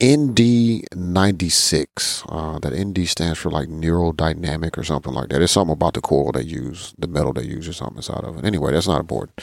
[0.00, 2.24] ND96.
[2.28, 5.42] Uh, that ND stands for like neurodynamic or something like that.
[5.42, 8.38] It's something about the coil they use, the metal they use or something inside of
[8.38, 8.44] it.
[8.44, 9.40] Anyway, that's not important.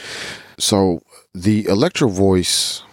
[0.58, 1.02] So
[1.34, 2.84] the Electro Voice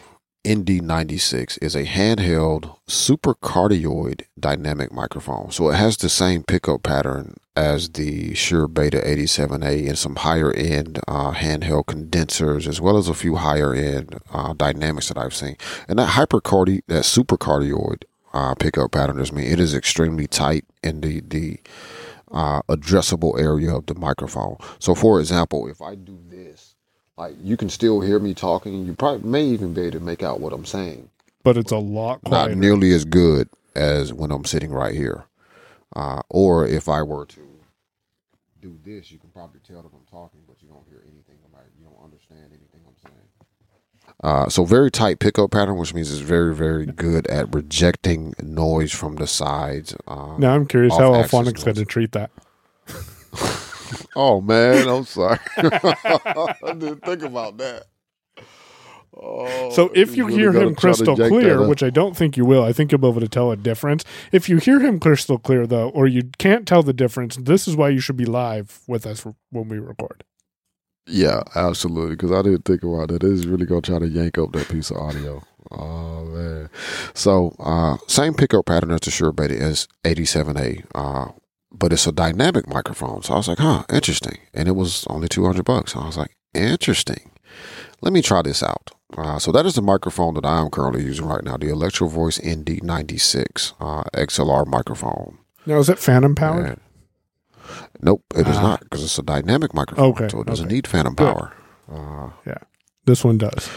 [0.45, 5.51] ND96 is a handheld supercardioid dynamic microphone.
[5.51, 10.53] So it has the same pickup pattern as the Shure Beta 87A and some higher
[10.53, 15.35] end uh, handheld condensers, as well as a few higher end uh, dynamics that I've
[15.35, 15.57] seen.
[15.89, 18.05] And that hypercardi, that supercardioid
[18.35, 19.47] uh, pickup pattern is me.
[19.47, 21.61] It is extremely tight in the the
[22.35, 24.57] uh, addressable area of the microphone.
[24.81, 26.54] So, for example, if I do this,
[27.17, 28.85] like you can still hear me talking.
[28.85, 31.09] You probably may even be able to make out what I'm saying
[31.43, 35.25] But it's a lot not nearly as good as when I'm sitting right here.
[35.95, 37.41] Uh, or if I were to
[38.61, 41.63] do this, you can probably tell that I'm talking, but you don't hear anything about.
[41.79, 43.29] You don't understand anything I'm saying.
[44.23, 48.93] Uh, so very tight pickup pattern, which means it's very, very good at rejecting noise
[48.93, 49.95] from the sides.
[50.07, 52.31] Uh, now I'm curious how Auphonic's going to treat that.
[54.17, 55.39] Oh man, I'm sorry.
[55.57, 57.85] I didn't think about that.
[59.17, 62.65] Oh, So if you really hear him crystal clear, which I don't think you will,
[62.65, 64.05] I think you'll be able to tell a difference.
[64.33, 67.77] If you hear him crystal clear though, or you can't tell the difference, this is
[67.77, 70.25] why you should be live with us when we record.
[71.07, 72.17] Yeah, absolutely.
[72.17, 73.23] Because I didn't think about that.
[73.23, 75.43] It's really gonna try to yank up that piece of audio.
[75.71, 76.71] Oh man.
[77.15, 80.85] So uh same pickup pattern as the Shure Beta as 87A.
[80.95, 81.33] Uh
[81.79, 83.23] but it's a dynamic microphone.
[83.23, 84.39] So I was like, huh, interesting.
[84.53, 85.95] And it was only two hundred bucks.
[85.97, 87.31] I was like, interesting.
[88.01, 88.91] Let me try this out.
[89.17, 92.09] Uh, so that is the microphone that I am currently using right now, the Electro
[92.09, 95.39] Voice ND96 uh, XLR microphone.
[95.67, 96.67] Now is it phantom powered?
[96.67, 96.81] And-
[98.01, 98.63] nope, it is Ah.
[98.63, 100.75] not because it's a dynamic microphone, Okay, so it doesn't okay.
[100.75, 101.33] need phantom Good.
[101.33, 101.53] power.
[101.91, 102.31] Uh,
[103.07, 103.69] This one does.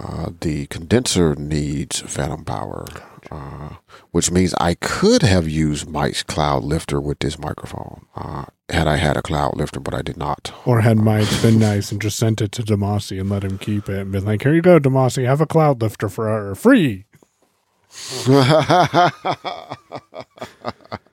[0.00, 2.86] uh, the condenser needs phantom power,
[3.30, 3.76] uh,
[4.10, 8.96] which means I could have used Mike's Cloud Lifter with this microphone uh, had I
[8.96, 10.52] had a Cloud Lifter, but I did not.
[10.64, 13.88] Or had Mike been nice and just sent it to Damashe and let him keep
[13.88, 17.04] it and been like, Here you go, Damashe, have a cloud lifter for free.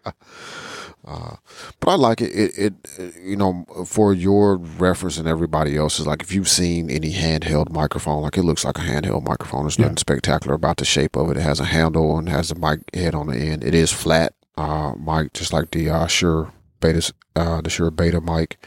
[1.05, 1.37] Uh,
[1.79, 2.31] but I like it.
[2.31, 6.05] It, it, it, you know, for your reference and everybody else's.
[6.05, 9.63] Like, if you've seen any handheld microphone, like it looks like a handheld microphone.
[9.63, 11.37] There's nothing spectacular about the shape of it.
[11.37, 13.63] It has a handle and has a mic head on the end.
[13.63, 18.21] It is flat, uh, mic, just like the uh, Shure Beta, uh, the Shure Beta
[18.21, 18.63] mic.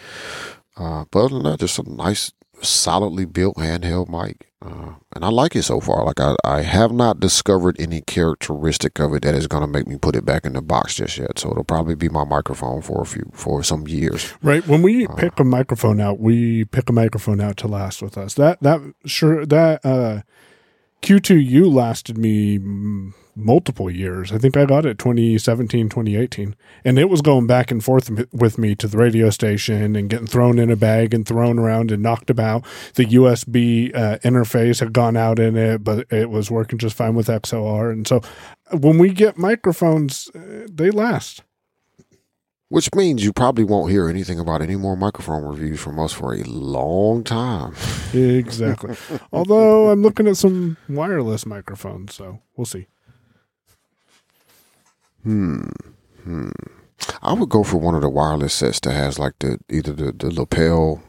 [0.77, 4.49] Uh, but other than that, just a nice, solidly built handheld mic.
[4.65, 6.05] Uh, and I like it so far.
[6.05, 9.87] Like I, I have not discovered any characteristic of it that is going to make
[9.87, 11.39] me put it back in the box just yet.
[11.39, 14.33] So it'll probably be my microphone for a few, for some years.
[14.43, 14.67] Right.
[14.67, 18.35] When we pick a microphone out, we pick a microphone out to last with us.
[18.35, 20.23] That that sure that uh
[21.05, 22.59] Q2U lasted me
[23.37, 24.33] multiple years.
[24.33, 26.57] I think I got it 2017, 2018.
[26.83, 30.27] And it was going back and forth with me to the radio station and getting
[30.27, 32.65] thrown in a bag and thrown around and knocked about.
[32.95, 37.15] The USB uh, interface had gone out in it, but it was working just fine
[37.15, 37.93] with XLR.
[37.93, 38.23] And so
[38.73, 41.43] when we get microphones, uh, they last.
[42.75, 46.35] Which means you probably won't hear anything about any more microphone reviews from us for
[46.35, 47.77] a long time.
[48.13, 48.97] Exactly.
[49.33, 52.89] Although I'm looking at some wireless microphones, so we'll see.
[55.23, 55.69] Hmm.
[56.25, 56.51] Hmm.
[57.23, 60.11] I would go for one of the wireless sets that has like the either the,
[60.11, 61.01] the lapel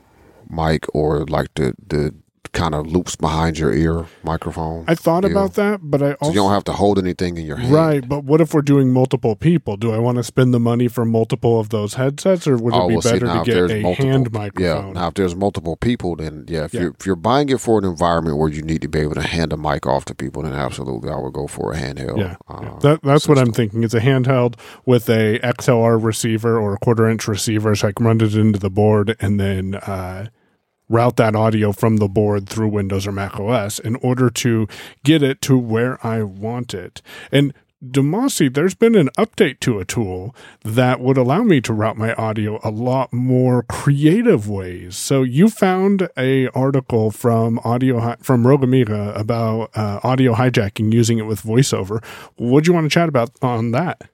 [0.47, 2.13] mic or like the the
[2.55, 4.85] kind of loops behind your ear microphone.
[4.87, 7.45] I thought about that, but I So also you don't have to hold anything in
[7.45, 7.73] your hand.
[7.73, 8.07] right.
[8.07, 9.77] But what if we're doing multiple people?
[9.77, 12.77] Do I want to spend the money for multiple of those headsets, or would it
[12.81, 14.91] Oh, be well, see, better now to get a multiple- hand Yeah.
[14.93, 16.63] Now, if there's multiple people, then yeah.
[16.65, 16.81] If Yeah.
[16.81, 19.21] you're if you're buying it for an environment where you need to be able to
[19.21, 22.17] hand a mic off to people, then absolutely, I would go for a handheld.
[22.17, 22.69] yeah, uh, yeah.
[22.81, 23.83] That, that's what I'm thinking.
[23.83, 28.05] It's a handheld with a XLR receiver or a quarter inch receiver, so I can
[28.05, 30.27] run it into the board and then uh,
[30.89, 34.67] route that audio from the board through Windows or Mac OS in order to
[35.03, 37.01] get it to where I want it.
[37.31, 41.97] And Damashe, there's been an update to a tool that would allow me to route
[41.97, 44.95] my audio a lot more creative ways.
[44.95, 51.19] So you found a article from audio from Rogue Amoeba about uh, audio hijacking using
[51.19, 52.03] it with voiceover.
[52.37, 54.09] What do you want to chat about on that?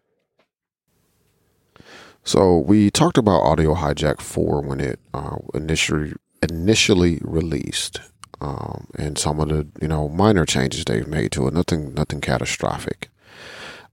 [2.23, 7.99] So we talked about Audio Hijack Four when it uh, initially initially released,
[8.39, 11.53] um, and some of the you know minor changes they've made to it.
[11.53, 13.09] Nothing nothing catastrophic.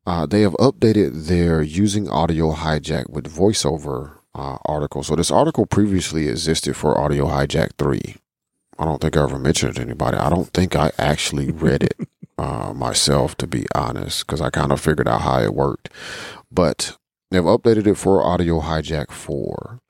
[0.07, 5.03] Uh, they have updated their using Audio Hijack with voiceover uh, article.
[5.03, 8.17] So this article previously existed for Audio Hijack Three.
[8.79, 10.17] I don't think I ever mentioned it to anybody.
[10.17, 11.97] I don't think I actually read it
[12.39, 15.91] uh, myself, to be honest, because I kind of figured out how it worked.
[16.51, 16.97] But
[17.31, 19.81] They've updated it for Audio Hijack 4,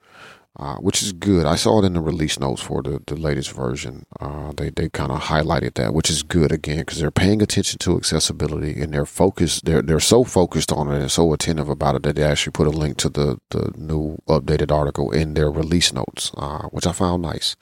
[0.58, 1.46] uh, which is good.
[1.46, 4.06] I saw it in the release notes for the, the latest version.
[4.18, 7.78] Uh, they they kind of highlighted that, which is good again because they're paying attention
[7.78, 9.64] to accessibility and they're focused.
[9.64, 12.66] They're they're so focused on it and so attentive about it that they actually put
[12.66, 16.92] a link to the the new updated article in their release notes, uh, which I
[16.92, 17.54] found nice.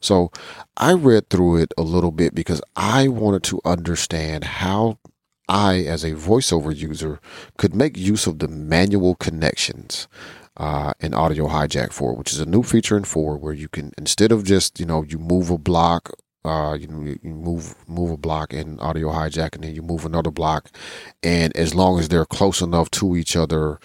[0.00, 0.30] So
[0.76, 4.98] I read through it a little bit because I wanted to understand how
[5.48, 7.20] I, as a voiceover user,
[7.58, 10.06] could make use of the manual connections
[10.60, 13.92] uh, in Audio Hijack 4, which is a new feature in 4 where you can,
[13.96, 16.12] instead of just, you know, you move a block,
[16.44, 20.04] uh, you know, you move move a block in Audio Hijack and then you move
[20.04, 20.70] another block,
[21.22, 23.80] and as long as they're close enough to each other,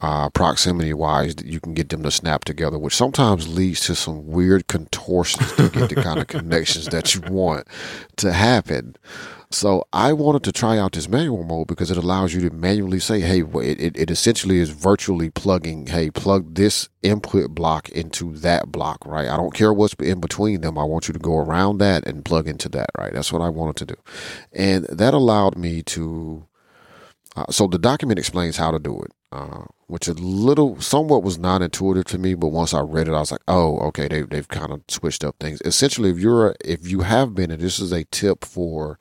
[0.00, 4.26] uh, proximity wise, you can get them to snap together, which sometimes leads to some
[4.26, 7.66] weird contortions to get the kind of connections that you want
[8.16, 8.96] to happen.
[9.52, 12.98] So I wanted to try out this manual mode because it allows you to manually
[12.98, 18.34] say, hey, it, it, it essentially is virtually plugging, hey, plug this input block into
[18.38, 19.28] that block, right?
[19.28, 20.78] I don't care what's in between them.
[20.78, 23.12] I want you to go around that and plug into that, right?
[23.12, 23.94] That's what I wanted to do.
[24.52, 26.46] And that allowed me to,
[27.36, 29.12] uh, so the document explains how to do it.
[29.32, 33.20] Uh, which a little somewhat was non-intuitive to me but once i read it i
[33.20, 35.62] was like oh okay they, they've kind of switched up things.
[35.64, 38.98] Essentially if you're if you have been and this is a tip for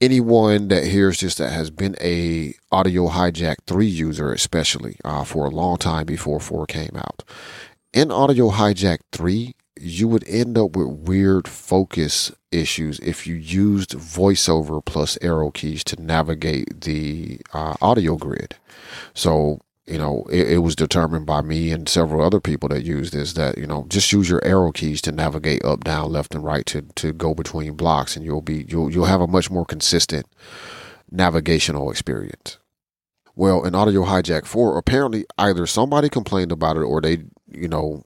[0.00, 5.46] anyone that hears this that has been a audio hijack 3 user especially uh, for
[5.46, 7.24] a long time before 4 came out.
[7.92, 9.54] In audio hijack 3
[9.84, 15.84] you would end up with weird focus issues if you used voiceover plus arrow keys
[15.84, 18.56] to navigate the uh, audio grid
[19.12, 23.10] so you know, it, it, was determined by me and several other people that use
[23.10, 26.42] this that, you know, just use your arrow keys to navigate up, down, left, and
[26.42, 29.66] right to, to go between blocks and you'll be, you'll, you'll have a much more
[29.66, 30.26] consistent
[31.10, 32.58] navigational experience.
[33.36, 38.04] Well, in Audio Hijack 4, apparently either somebody complained about it or they, you know,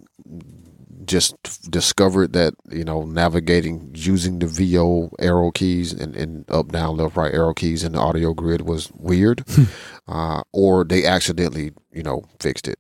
[1.08, 6.96] just discovered that you know navigating using the VO arrow keys and, and up down
[6.96, 9.44] left right arrow keys in the audio grid was weird,
[10.08, 12.78] uh, or they accidentally you know fixed it.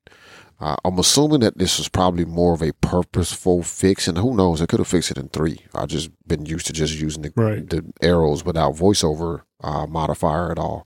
[0.60, 4.60] Uh, I'm assuming that this was probably more of a purposeful fix, and who knows,
[4.60, 5.60] I could have fixed it in three.
[5.72, 7.68] I just been used to just using the, right.
[7.68, 10.84] the arrows without voiceover uh, modifier at all.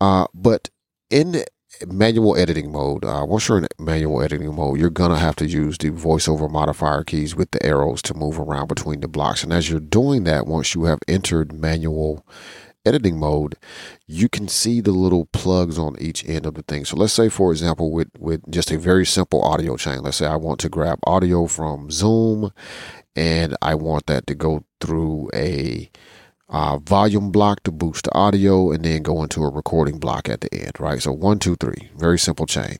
[0.00, 0.70] Uh, but
[1.10, 1.44] in
[1.86, 5.46] manual editing mode, uh, once you're in manual editing mode, you're going to have to
[5.46, 9.42] use the voiceover modifier keys with the arrows to move around between the blocks.
[9.42, 12.26] And as you're doing that, once you have entered manual
[12.84, 13.56] editing mode,
[14.06, 16.84] you can see the little plugs on each end of the thing.
[16.84, 20.26] So let's say, for example, with, with just a very simple audio chain, let's say
[20.26, 22.52] I want to grab audio from Zoom
[23.16, 25.90] and I want that to go through a
[26.48, 30.40] uh, volume block to boost the audio, and then go into a recording block at
[30.40, 31.02] the end, right?
[31.02, 32.76] So one, two, three, very simple chain.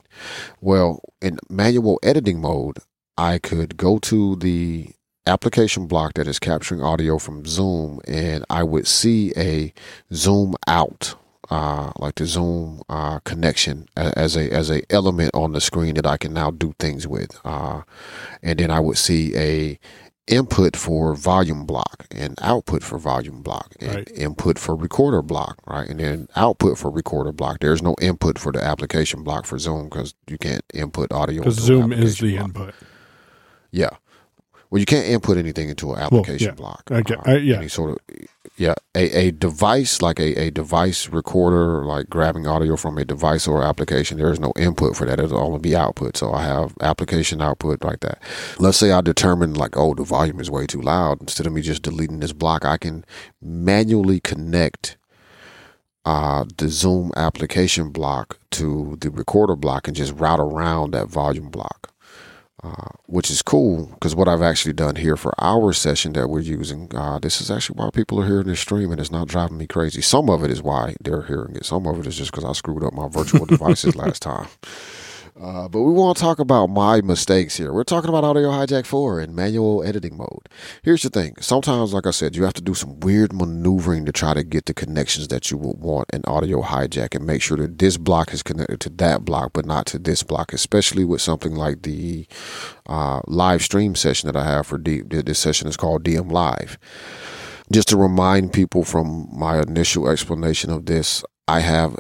[0.61, 2.79] Well, in manual editing mode,
[3.19, 4.91] I could go to the
[5.27, 9.73] application block that is capturing audio from Zoom, and I would see a
[10.12, 11.17] zoom out,
[11.51, 16.07] uh, like the Zoom uh, connection as a as a element on the screen that
[16.07, 17.83] I can now do things with, uh,
[18.43, 19.79] and then I would see a
[20.27, 24.11] input for volume block and output for volume block and right.
[24.12, 25.89] input for recorder block, right?
[25.89, 27.61] And then output for recorder block.
[27.61, 31.43] There's no input for the application block for Zoom because you can't input audio.
[31.43, 32.45] Because Zoom is the block.
[32.47, 32.74] input.
[33.70, 33.91] Yeah.
[34.71, 37.01] Well, you can't input anything into an application well, yeah.
[37.01, 37.12] block.
[37.12, 37.14] Okay.
[37.27, 37.57] Uh, yeah.
[37.57, 37.99] Any sort of
[38.57, 43.47] yeah, a, a device like a, a device recorder, like grabbing audio from a device
[43.47, 45.21] or application, there is no input for that.
[45.21, 46.17] It'll only be output.
[46.17, 48.23] So I have application output like that.
[48.59, 51.21] Let's say I determine like, oh, the volume is way too loud.
[51.21, 53.05] Instead of me just deleting this block, I can
[53.43, 54.97] manually connect
[56.07, 61.51] uh, the Zoom application block to the recorder block and just route around that volume
[61.51, 61.93] block.
[63.09, 66.91] Which is cool because what I've actually done here for our session that we're using,
[66.93, 69.69] uh, this is actually why people are hearing this stream and it's not driving me
[69.69, 70.03] crazy.
[70.03, 71.65] Some of it is why they're hearing it.
[71.65, 74.49] Some of it is just because I screwed up my virtual devices last time.
[75.39, 77.70] Uh, but we want to talk about my mistakes here.
[77.70, 80.49] We're talking about Audio Hijack 4 in manual editing mode.
[80.82, 81.34] Here's the thing.
[81.41, 84.64] Sometimes, like I said, you have to do some weird maneuvering to try to get
[84.64, 88.32] the connections that you would want in Audio Hijack and make sure that this block
[88.32, 92.26] is connected to that block, but not to this block, especially with something like the
[92.87, 96.78] uh, live stream session that I have for D- this session is called DM Live.
[97.70, 101.97] Just to remind people from my initial explanation of this, I have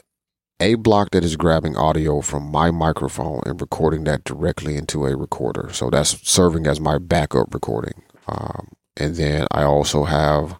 [0.60, 5.16] a block that is grabbing audio from my microphone and recording that directly into a
[5.16, 5.68] recorder.
[5.72, 8.02] So that's serving as my backup recording.
[8.26, 10.58] Um, and then I also have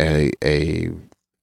[0.00, 0.90] a a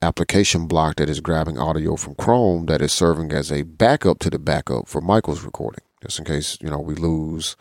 [0.01, 4.29] application block that is grabbing audio from Chrome that is serving as a backup to
[4.29, 7.55] the backup for Michael's recording, just in case you know we lose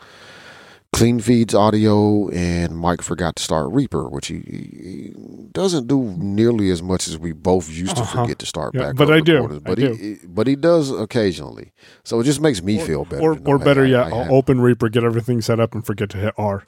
[0.93, 5.13] Cleanfeed's audio, and Mike forgot to start Reaper, which he, he
[5.51, 8.21] doesn't do nearly as much as we both used to uh-huh.
[8.23, 8.95] forget to start yeah, back.
[8.95, 10.19] But I do, but I he, do.
[10.27, 11.71] but he does occasionally.
[12.03, 13.21] So it just makes me or, feel better.
[13.21, 16.17] Or, or better I, yet, I'll open Reaper, get everything set up, and forget to
[16.17, 16.65] hit R.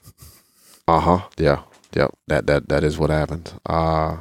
[0.86, 1.20] Uh huh.
[1.36, 1.62] Yeah.
[1.94, 2.14] Yep.
[2.28, 3.52] That that that is what happened.
[3.66, 4.18] Uh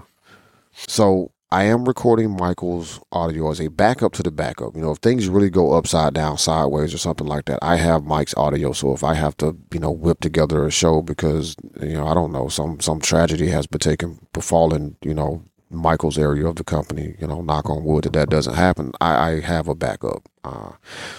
[0.71, 4.75] so I am recording Michael's audio as a backup to the backup.
[4.75, 8.03] You know, if things really go upside down, sideways, or something like that, I have
[8.03, 8.71] Mike's audio.
[8.71, 12.13] So if I have to, you know, whip together a show because, you know, I
[12.13, 16.63] don't know, some some tragedy has been taken, befallen, you know, Michael's area of the
[16.63, 18.91] company, you know, knock on wood that that doesn't happen.
[19.01, 20.29] I, I have a backup.
[20.43, 20.73] Uh,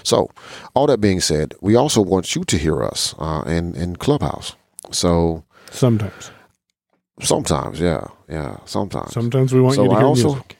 [0.05, 0.31] so,
[0.75, 4.55] all that being said, we also want you to hear us uh, in in Clubhouse.
[4.93, 6.31] So sometimes
[7.27, 9.13] Sometimes, yeah, yeah, sometimes.
[9.13, 10.57] Sometimes we want So you to I hear also- music.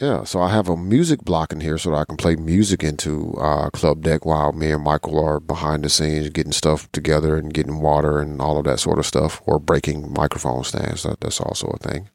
[0.00, 2.82] Yeah, so I have a music block in here so that I can play music
[2.82, 7.36] into uh, Club Deck while me and Michael are behind the scenes getting stuff together
[7.36, 11.02] and getting water and all of that sort of stuff, or breaking microphone stands.
[11.02, 12.08] That, that's also a thing.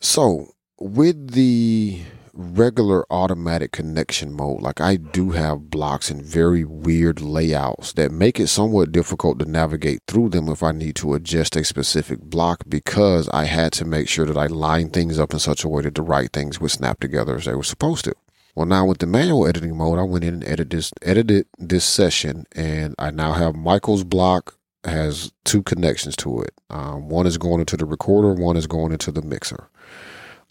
[0.00, 0.48] So
[0.80, 2.00] with the
[2.36, 8.38] regular automatic connection mode, like I do have blocks in very weird layouts that make
[8.38, 12.64] it somewhat difficult to navigate through them if I need to adjust a specific block
[12.68, 15.82] because I had to make sure that I line things up in such a way
[15.82, 18.14] that the right things would snap together as they were supposed to.
[18.54, 21.84] Well, now with the manual editing mode, I went in and edited this, edited this
[21.84, 26.54] session, and I now have Michael's block has two connections to it.
[26.70, 29.68] Um, one is going into the recorder, one is going into the mixer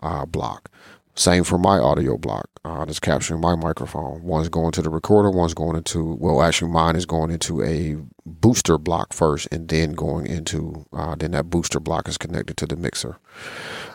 [0.02, 0.70] uh, block.
[1.16, 2.50] Same for my audio block.
[2.66, 4.24] Uh, capturing my microphone.
[4.24, 7.96] One's going to the recorder, one's going into, well, actually, mine is going into a
[8.26, 12.66] booster block first and then going into, uh, then that booster block is connected to
[12.66, 13.18] the mixer.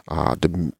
[0.08, 0.72] Uh, the m-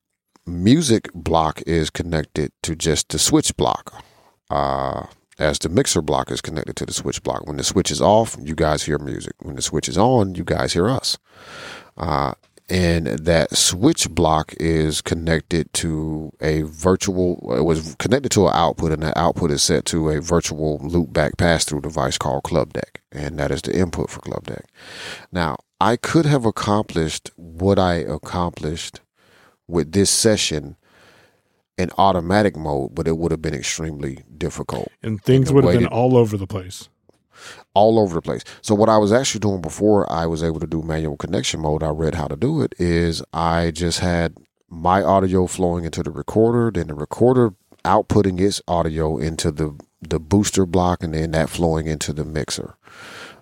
[0.47, 4.05] music block is connected to just the switch block.
[4.49, 5.07] Uh,
[5.39, 7.47] as the mixer block is connected to the switch block.
[7.47, 9.33] When the switch is off, you guys hear music.
[9.41, 11.19] When the switch is on, you guys hear us.
[11.97, 12.35] Uh,
[12.71, 18.93] and that switch block is connected to a virtual it was connected to an output
[18.93, 22.73] and that output is set to a virtual loop back pass through device called club
[22.73, 24.65] deck and that is the input for club deck
[25.33, 29.01] now i could have accomplished what i accomplished
[29.67, 30.77] with this session
[31.77, 35.87] in automatic mode but it would have been extremely difficult And things would have been
[35.87, 36.89] all over the place.
[37.75, 38.43] All over the place.
[38.63, 41.83] So what I was actually doing before I was able to do manual connection mode,
[41.83, 44.37] I read how to do it is I just had
[44.69, 47.55] my audio flowing into the recorder, then the recorder
[47.85, 52.77] outputting its audio into the the booster block and then that flowing into the mixer.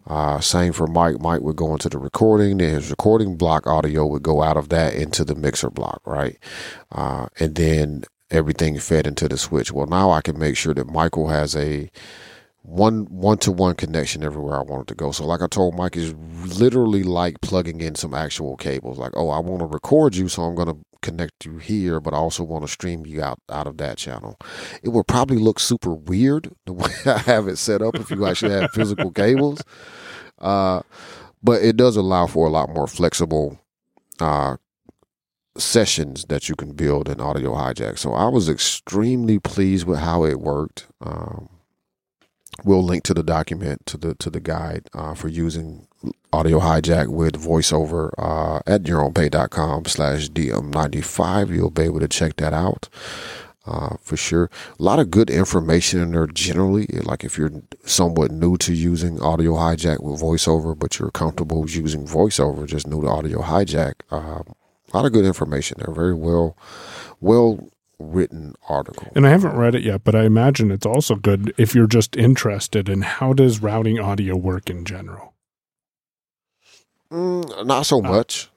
[0.07, 1.21] Uh, same for Mike.
[1.21, 4.71] Mike would go into the recording, then his recording block audio would go out of
[4.71, 6.39] that into the mixer block, right?
[6.91, 9.71] Uh, and then everything fed into the switch.
[9.71, 11.91] Well, now I can make sure that Michael has a
[12.63, 15.11] one one to one connection everywhere I wanted to go.
[15.13, 16.15] So like I told Mike, it's
[16.59, 18.99] literally like plugging in some actual cables.
[18.99, 22.19] Like, oh, I want to record you, so I'm gonna connect you here, but I
[22.19, 24.39] also want to stream you out out of that channel.
[24.83, 28.27] It will probably look super weird the way I have it set up if you
[28.27, 29.63] actually have physical cables.
[30.39, 30.83] Uh,
[31.43, 33.59] but it does allow for a lot more flexible
[34.21, 34.57] uh
[35.57, 37.99] sessions that you can build in audio hijack.
[37.99, 40.87] So I was extremely pleased with how it worked.
[41.01, 41.49] Um,
[42.65, 45.87] we'll link to the document to the to the guide uh, for using
[46.33, 52.53] audio hijack with voiceover uh, at yourownpay.com slash dm95 you'll be able to check that
[52.53, 52.89] out
[53.69, 54.51] uh, for sure.
[54.79, 56.87] A lot of good information in there generally.
[56.87, 57.53] Like if you're
[57.85, 63.03] somewhat new to using audio hijack with voiceover but you're comfortable using voiceover just new
[63.03, 64.55] to audio hijack um,
[64.93, 65.95] a lot of good information there.
[65.95, 66.57] Very well
[67.21, 67.69] well
[67.99, 71.75] written article And I haven't read it yet, but I imagine it's also good if
[71.75, 75.35] you're just interested in how does routing audio work in general.
[77.13, 78.51] Mm, not so much.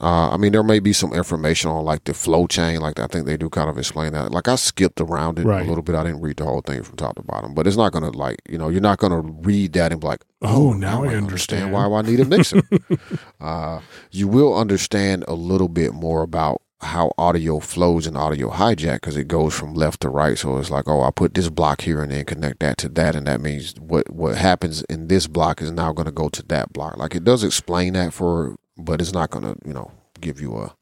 [0.00, 2.80] Uh, I mean, there may be some information on like the flow chain.
[2.80, 4.32] Like I think they do kind of explain that.
[4.32, 5.64] Like I skipped around it Right.
[5.64, 5.94] a little bit.
[5.94, 7.54] I didn't read the whole thing from top to bottom.
[7.54, 10.24] But it's not gonna like you know you're not gonna read that and be like,
[10.42, 11.72] Oh, now I understand understand.
[11.72, 12.62] why I need a mixer.
[13.40, 18.96] uh, you will understand a little bit more about how audio flows in audio hijack
[18.96, 20.38] because it goes from left to right.
[20.38, 23.14] So it's like, oh, I put this block here and then connect that to that,
[23.16, 26.42] and that means what what happens in this block is now going to go to
[26.44, 26.96] that block.
[26.96, 30.56] Like it does explain that for, but it's not going to you know give you
[30.56, 30.74] a.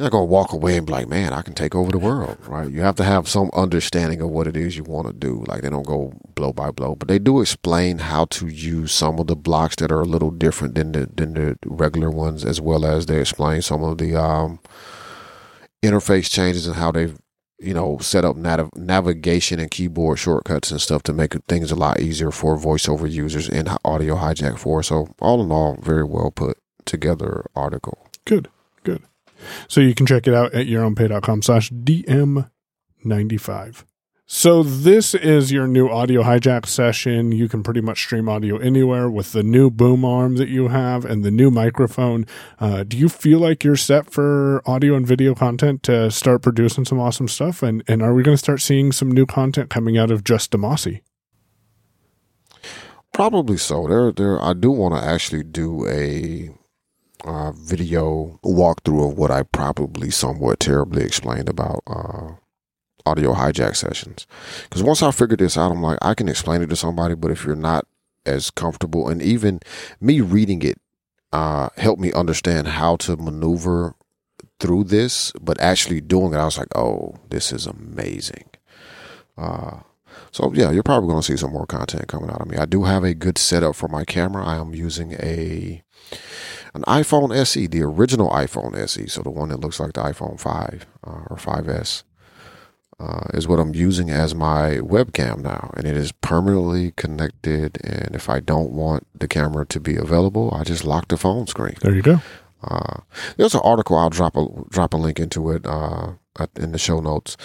[0.00, 1.98] You're not going to walk away and be like, man, I can take over the
[1.98, 2.70] world, right?
[2.70, 5.44] You have to have some understanding of what it is you want to do.
[5.46, 9.18] Like they don't go blow by blow, but they do explain how to use some
[9.18, 12.62] of the blocks that are a little different than the than the regular ones, as
[12.62, 14.58] well as they explain some of the um,
[15.82, 17.18] interface changes and how they've
[17.58, 21.76] you know set up nav- navigation and keyboard shortcuts and stuff to make things a
[21.76, 24.82] lot easier for voiceover users and audio hijack for.
[24.82, 28.08] So all in all, very well put together article.
[28.24, 28.48] Good,
[28.82, 29.02] good.
[29.68, 33.84] So you can check it out at yourownpay.com slash DM95.
[34.32, 37.32] So this is your new audio hijack session.
[37.32, 41.04] You can pretty much stream audio anywhere with the new boom arm that you have
[41.04, 42.26] and the new microphone.
[42.60, 46.84] Uh, do you feel like you're set for audio and video content to start producing
[46.84, 47.60] some awesome stuff?
[47.60, 50.52] And, and are we going to start seeing some new content coming out of Just
[50.52, 51.00] Damashe?
[53.12, 53.88] Probably so.
[53.88, 54.40] There, there.
[54.40, 56.50] I do want to actually do a
[57.24, 62.32] uh, video walkthrough of what I probably somewhat terribly explained about uh,
[63.06, 64.26] audio hijack sessions.
[64.64, 67.30] Because once I figured this out, I'm like, I can explain it to somebody, but
[67.30, 67.86] if you're not
[68.26, 69.60] as comfortable, and even
[70.00, 70.78] me reading it
[71.32, 73.94] uh, helped me understand how to maneuver
[74.58, 75.32] through this.
[75.40, 78.50] But actually doing it, I was like, oh, this is amazing.
[79.36, 79.80] Uh,
[80.32, 82.56] so yeah, you're probably going to see some more content coming out of me.
[82.56, 84.44] I do have a good setup for my camera.
[84.44, 85.82] I am using a
[86.74, 90.38] an iPhone SE, the original iPhone SE, so the one that looks like the iPhone
[90.38, 92.04] 5 uh, or 5S.
[93.00, 97.78] Uh, is what I'm using as my webcam now, and it is permanently connected.
[97.82, 101.46] And if I don't want the camera to be available, I just lock the phone
[101.46, 101.76] screen.
[101.80, 102.20] There you go.
[102.62, 103.00] Uh,
[103.38, 106.12] there's an article I'll drop a drop a link into it uh,
[106.56, 107.36] in the show notes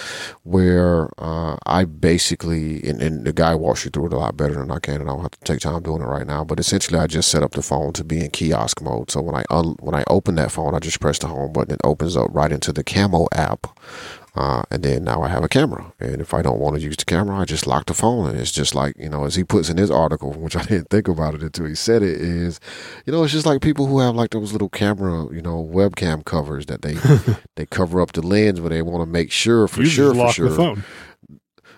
[0.43, 4.53] where uh, I basically and, and, the guy walks you through it a lot better
[4.53, 6.43] than I can, and I don't have to take time doing it right now.
[6.43, 9.09] But essentially, I just set up the phone to be in kiosk mode.
[9.11, 11.73] So when I un- when I open that phone, I just press the home button.
[11.73, 13.67] It opens up right into the Camo app.
[14.35, 15.93] Uh, and then now I have a camera.
[15.99, 18.29] And if I don't want to use the camera, I just lock the phone.
[18.29, 20.89] And it's just like, you know, as he puts in his article, which I didn't
[20.89, 22.59] think about it until he said it, is,
[23.05, 26.25] you know, it's just like people who have like those little camera, you know, webcam
[26.25, 26.95] covers that they
[27.55, 30.31] they cover up the lens, but they want to make sure for you sure, for
[30.31, 30.75] sure,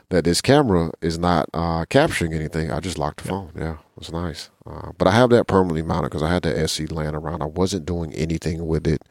[0.10, 2.72] that this camera is not uh, capturing anything.
[2.72, 3.52] I just locked the phone.
[3.56, 4.50] Yeah, it's nice.
[4.66, 7.42] Uh, but I have that permanently mounted because I had the SE laying around.
[7.42, 9.04] I wasn't doing anything with it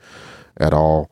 [0.57, 1.11] at all.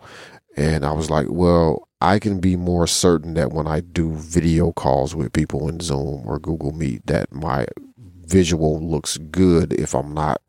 [0.56, 4.72] And I was like, well, I can be more certain that when I do video
[4.72, 7.66] calls with people in Zoom or Google Meet, that my
[8.26, 10.42] visual looks good if I'm not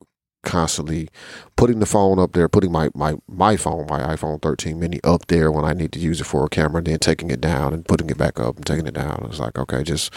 [0.43, 1.07] constantly
[1.55, 5.27] putting the phone up there, putting my, my, my phone, my iPhone 13 mini up
[5.27, 7.73] there when I need to use it for a camera, and then taking it down
[7.73, 9.25] and putting it back up and taking it down.
[9.29, 10.13] It's like, okay, just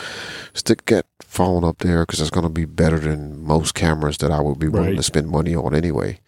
[0.55, 4.33] stick that phone up there because it's going to be better than most cameras that
[4.33, 4.97] I would be willing Right.
[4.97, 6.19] to spend money on anyway.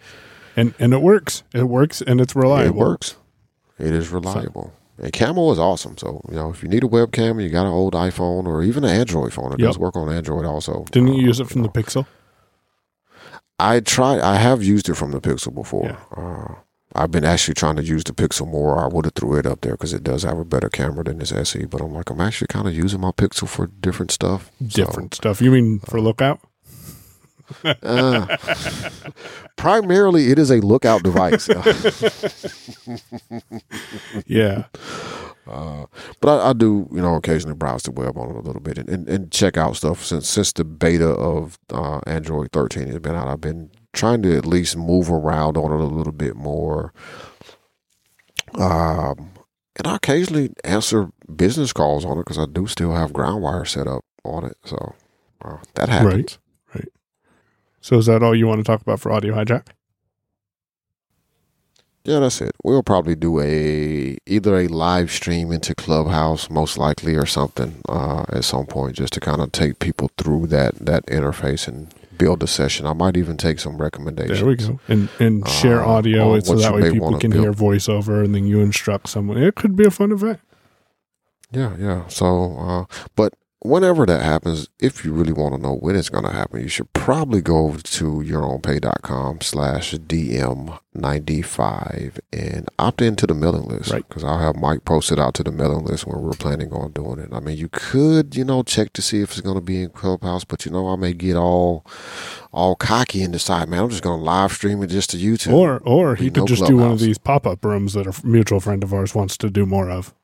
[0.56, 1.42] And and it works.
[1.52, 2.68] It works and it's reliable.
[2.68, 3.16] It works.
[3.78, 4.72] It is reliable.
[5.02, 5.96] And Camo is awesome.
[5.96, 8.84] So, you know, if you need a webcam you got an old iPhone or even
[8.84, 9.68] an Android phone, it Yep.
[9.68, 10.84] does work on Android also.
[10.92, 12.06] Didn't Uh, you use it from the Pixel?
[13.58, 15.84] I tried, I have used it from the Pixel before.
[15.84, 16.22] Yeah.
[16.22, 16.54] Uh,
[16.94, 18.82] I've been actually trying to use the Pixel more.
[18.82, 21.18] I would have threw it up there because it does have a better camera than
[21.18, 21.64] this SE.
[21.66, 24.50] But I'm like, I'm actually kind of using my Pixel for different stuff.
[24.68, 25.40] So, Different stuff.
[25.40, 26.40] You mean for Lookout?
[27.82, 28.36] Uh,
[29.56, 31.48] primarily, it is a lookout device.
[34.26, 34.64] Yeah.
[35.46, 35.86] Uh,
[36.20, 38.78] but I, I do, you know, occasionally browse the web on it a little bit
[38.78, 40.04] and, and, and check out stuff.
[40.04, 44.36] Since since the beta of uh, Android 13 has been out, I've been trying to
[44.36, 46.92] at least move around on it a little bit more.
[48.54, 49.30] Um,
[49.76, 53.86] and I occasionally answer business calls on it because I do still have Groundwire set
[53.88, 54.56] up on it.
[54.64, 54.94] So
[55.44, 56.38] uh, that happens.
[57.80, 59.68] So is that all you want to talk about for Audio Hijack?
[62.04, 62.52] Yeah, that's it.
[62.64, 68.24] We'll probably do a either a live stream into Clubhouse, most likely, or something uh,
[68.30, 72.42] at some point, just to kind of take people through that that interface and build
[72.42, 72.86] a session.
[72.86, 74.38] I might even take some recommendations.
[74.40, 74.80] There we go.
[74.88, 77.44] And and share Uh, audio so that way people can build.
[77.44, 79.36] hear voiceover and then you instruct someone.
[79.36, 80.40] It could be a fun event.
[81.52, 82.06] Yeah, yeah.
[82.08, 82.84] So, uh,
[83.16, 86.60] but whenever that happens, if you really want to know when it's going to happen,
[86.60, 93.92] you should probably go over to yourownpay.com slash DM95 and opt into the mailing list.
[93.92, 94.08] Right.
[94.08, 96.92] Because I'll have Mike post it out to the mailing list when we're planning on
[96.92, 97.28] doing it.
[97.32, 99.90] I mean, you could, you know, check to see if it's going to be in
[99.90, 101.84] Clubhouse, but you know, I may get all
[102.52, 105.52] all cocky and decide, man, I'm just going to live stream it just to YouTube.
[105.52, 108.26] Or or he could no just do one of these pop up rooms that a
[108.26, 110.14] mutual friend of ours wants to do more of.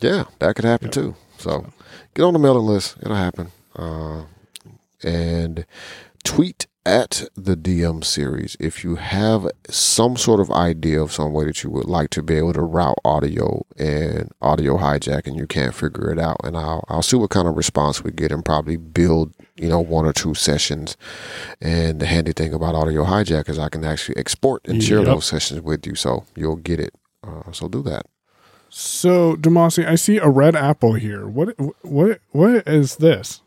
[0.00, 1.14] Yeah, that could happen too.
[1.38, 1.66] So
[2.14, 2.96] get on the mailing list.
[3.02, 3.52] It'll happen.
[3.74, 4.24] Uh,
[5.02, 5.66] and
[6.24, 11.44] tweet at the DM series if you have some sort of idea of some way
[11.44, 15.46] that you would like to be able to route audio and audio hijack and you
[15.48, 16.36] can't figure it out.
[16.44, 19.80] And I'll, I'll see what kind of response we get and probably build, you know,
[19.80, 20.96] one or two sessions.
[21.60, 25.06] And the handy thing about audio hijack is I can actually export and share Yep.
[25.06, 25.96] those sessions with you.
[25.96, 26.94] So you'll get it.
[27.26, 28.06] Uh, so do that.
[28.78, 31.26] So Damashe, I see a red apple here.
[31.26, 33.40] What what what is this?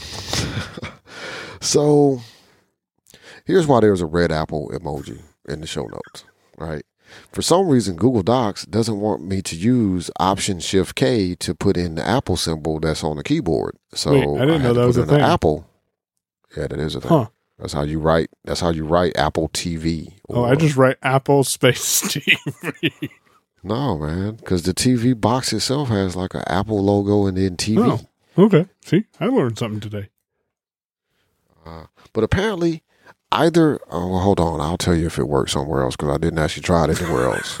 [1.60, 2.20] So
[3.44, 6.24] here's why there's a red apple emoji in the show notes,
[6.56, 6.84] right?
[7.32, 11.76] For some reason, Google Docs doesn't want me to use Option Shift K to put
[11.76, 13.76] in the Apple symbol that's on the keyboard.
[13.92, 15.20] So Wait, I didn't had know that was a thing.
[15.20, 15.68] Apple.
[16.56, 17.08] Yeah, that is a thing.
[17.08, 17.26] Huh.
[17.58, 18.30] That's how you write.
[18.44, 20.14] That's how you write Apple TV.
[20.28, 23.10] Oh, I just write Apple Space TV.
[23.62, 28.00] No man, because the TV box itself has like an Apple logo and then TV.
[28.38, 28.66] Oh, okay.
[28.84, 30.08] See, I learned something today.
[31.66, 32.82] Uh, but apparently,
[33.32, 36.18] either oh, well, hold on, I'll tell you if it works somewhere else because I
[36.18, 37.58] didn't actually try it anywhere else.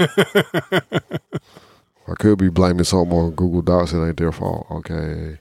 [2.08, 3.92] I could be blaming something on Google Docs.
[3.92, 4.66] It ain't their fault.
[4.70, 5.38] Okay.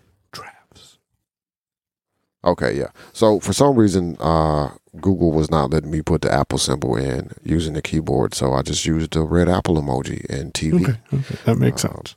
[2.46, 2.90] Okay, yeah.
[3.14, 4.70] So for some reason, uh,
[5.02, 8.62] Google was not letting me put the Apple symbol in using the keyboard, so I
[8.62, 10.82] just used the red Apple emoji in TV.
[10.84, 12.16] Okay, okay, that makes Um, sense.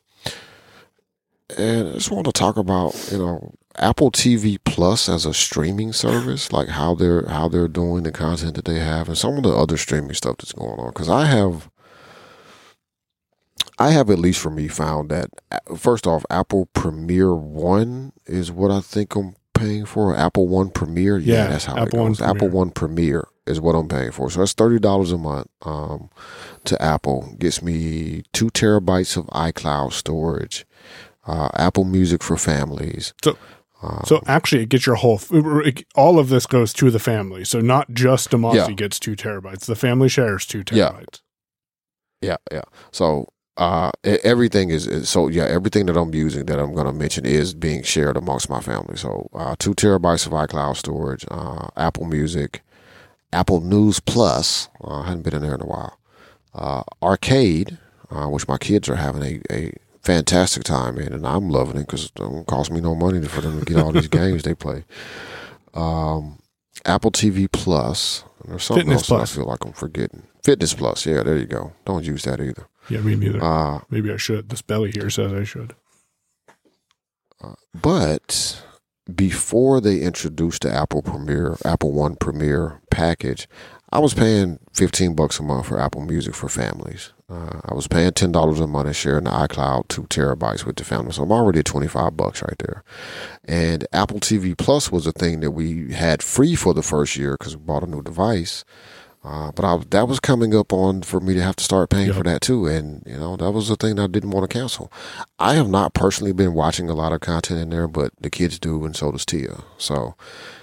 [1.58, 5.92] And I just want to talk about you know Apple TV Plus as a streaming
[5.92, 9.42] service, like how they're how they're doing the content that they have, and some of
[9.42, 10.90] the other streaming stuff that's going on.
[10.90, 11.68] Because I have,
[13.78, 18.52] I have at least for me found that uh, first off, Apple Premiere One is
[18.52, 20.16] what I think I'm paying for.
[20.16, 22.20] Apple One Premiere, yeah, Yeah, that's how Apple it One goes.
[22.20, 24.30] Apple One Premiere is what I'm paying for.
[24.30, 25.48] So that's thirty dollars a month.
[25.62, 26.10] Um,
[26.64, 30.66] to Apple gets me two terabytes of iCloud storage
[31.26, 33.12] uh, Apple Music for families.
[33.24, 33.36] So,
[33.82, 35.18] Um, so actually, it gets your whole.
[35.32, 37.44] it- All of this goes to the family.
[37.46, 38.70] So not just Damashe Yeah.
[38.72, 39.64] gets two terabytes.
[39.66, 40.90] The family shares two Yeah.
[40.90, 41.20] terabytes.
[42.20, 42.64] yeah, yeah.
[42.92, 43.26] So
[43.60, 45.44] uh, everything is, is so yeah.
[45.44, 48.96] Everything that I'm using that I'm going to mention is being shared amongst my family.
[48.96, 52.62] So uh, two terabytes of iCloud storage, uh, Apple Music,
[53.34, 54.70] Apple News Plus.
[54.82, 55.98] Uh, I hadn't been in there in a while.
[56.54, 57.76] Uh, Arcade,
[58.10, 61.86] uh, which my kids are having a, a fantastic time in, and I'm loving it
[61.86, 64.54] because it don't cost me no money for them to get all these games they
[64.54, 64.86] play.
[65.74, 66.38] Um,
[66.86, 68.24] Apple TV Plus.
[68.46, 69.32] There's something Fitness else Plus.
[69.32, 70.22] I feel like I'm forgetting.
[70.42, 71.04] Fitness Plus.
[71.04, 71.74] Yeah, there you go.
[71.84, 72.69] Don't use that either.
[72.88, 73.42] Yeah, me neither.
[73.42, 74.48] Uh, Maybe I should.
[74.48, 75.74] This belly here says I should.
[77.74, 78.62] But
[79.14, 83.48] before they introduced the Apple Premiere, Apple One Premiere package,
[83.92, 87.12] I was paying 15 bucks a month for Apple Music for families.
[87.28, 90.84] Uh, I was paying $10 a month and sharing the iCloud two terabytes with the
[90.84, 91.12] family.
[91.12, 92.84] So I'm already at 25 bucks right there.
[93.44, 97.36] And Apple TV Plus was a thing that we had free for the first year
[97.38, 98.64] because we bought a new device.
[99.22, 102.06] Uh, but I, that was coming up on for me to have to start paying
[102.06, 102.16] Yep.
[102.16, 102.66] for that too.
[102.66, 104.90] And, you know, that was the thing I didn't want to cancel.
[105.38, 108.58] I have not personally been watching a lot of content in there, but the kids
[108.58, 109.58] do, and so does Tia.
[109.76, 110.14] So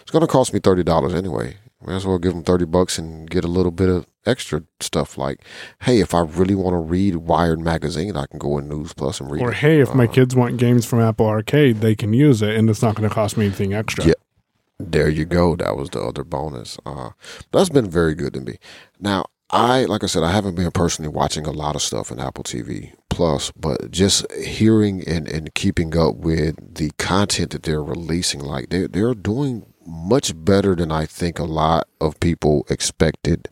[0.01, 1.57] it's going to cost me $30 anyway.
[1.85, 5.15] Might as well give them 30 bucks and get a little bit of extra stuff
[5.19, 5.39] like,
[5.81, 9.21] hey, if I really want to read Wired Magazine, I can go in News Plus
[9.21, 9.57] and read Or it.
[9.57, 12.67] hey, if my Uh, kids want games from Apple Arcade, they can use it, and
[12.71, 14.03] it's not going to cost me anything extra.
[14.07, 14.13] Yeah.
[14.79, 15.55] There you go.
[15.55, 16.77] That was the other bonus.
[16.85, 17.11] Uh,
[17.51, 18.57] that's been very good to me.
[18.99, 22.19] Now, I, like I said, I haven't been personally watching a lot of stuff in
[22.19, 27.83] Apple TV Plus, but just hearing and, and keeping up with the content that they're
[27.83, 33.49] releasing, like they they're doing much better than I think a lot of people expected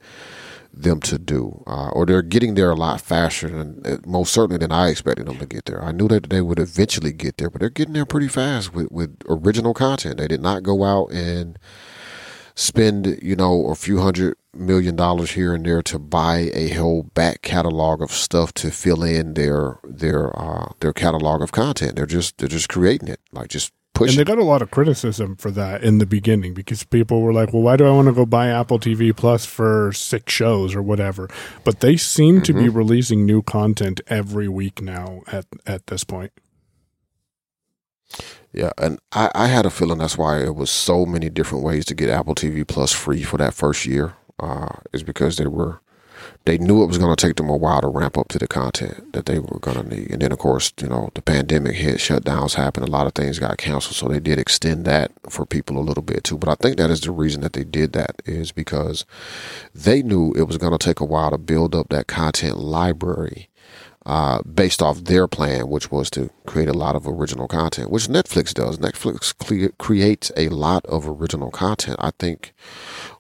[0.76, 4.58] them to do, uh, or they're getting there a lot faster than uh, most certainly
[4.58, 5.84] than I expected them to get there.
[5.84, 8.92] I knew that they would eventually get there, but they're getting there pretty fast with
[8.92, 10.18] with original content.
[10.18, 11.58] They did not go out and
[12.56, 17.04] spend you know a few hundred million dollars here and there to buy a whole
[17.04, 21.96] back catalog of stuff to fill in their their uh, their catalog of content.
[21.96, 24.18] They're just they're just creating it, like just And pushing.
[24.18, 27.54] they got a lot of criticism for that in the beginning because people were like,
[27.54, 30.82] well, why do I want to go buy Apple TV Plus for six shows or
[30.82, 31.30] whatever?
[31.64, 32.64] But they seem to Mm-hmm.
[32.64, 36.32] be releasing new content every week now at, at this point.
[38.54, 41.86] Yeah, and I, I had a feeling that's why it was so many different ways
[41.86, 44.14] to get Apple TV Plus free for that first year.
[44.38, 45.80] Uh, is because they were
[46.46, 48.48] they knew it was going to take them a while to ramp up to the
[48.48, 51.76] content that they were going to need, and then of course you know the pandemic
[51.76, 55.46] hit, shutdowns happened, a lot of things got canceled, so they did extend that for
[55.46, 56.38] people a little bit too.
[56.38, 59.06] But I think that is the reason that they did that is because
[59.74, 63.50] they knew it was going to take a while to build up that content library
[64.06, 68.08] uh, based off their plan, which was to create a lot of original content, which
[68.08, 68.78] Netflix does.
[68.78, 71.98] Netflix cle- creates a lot of original content.
[72.00, 72.54] I think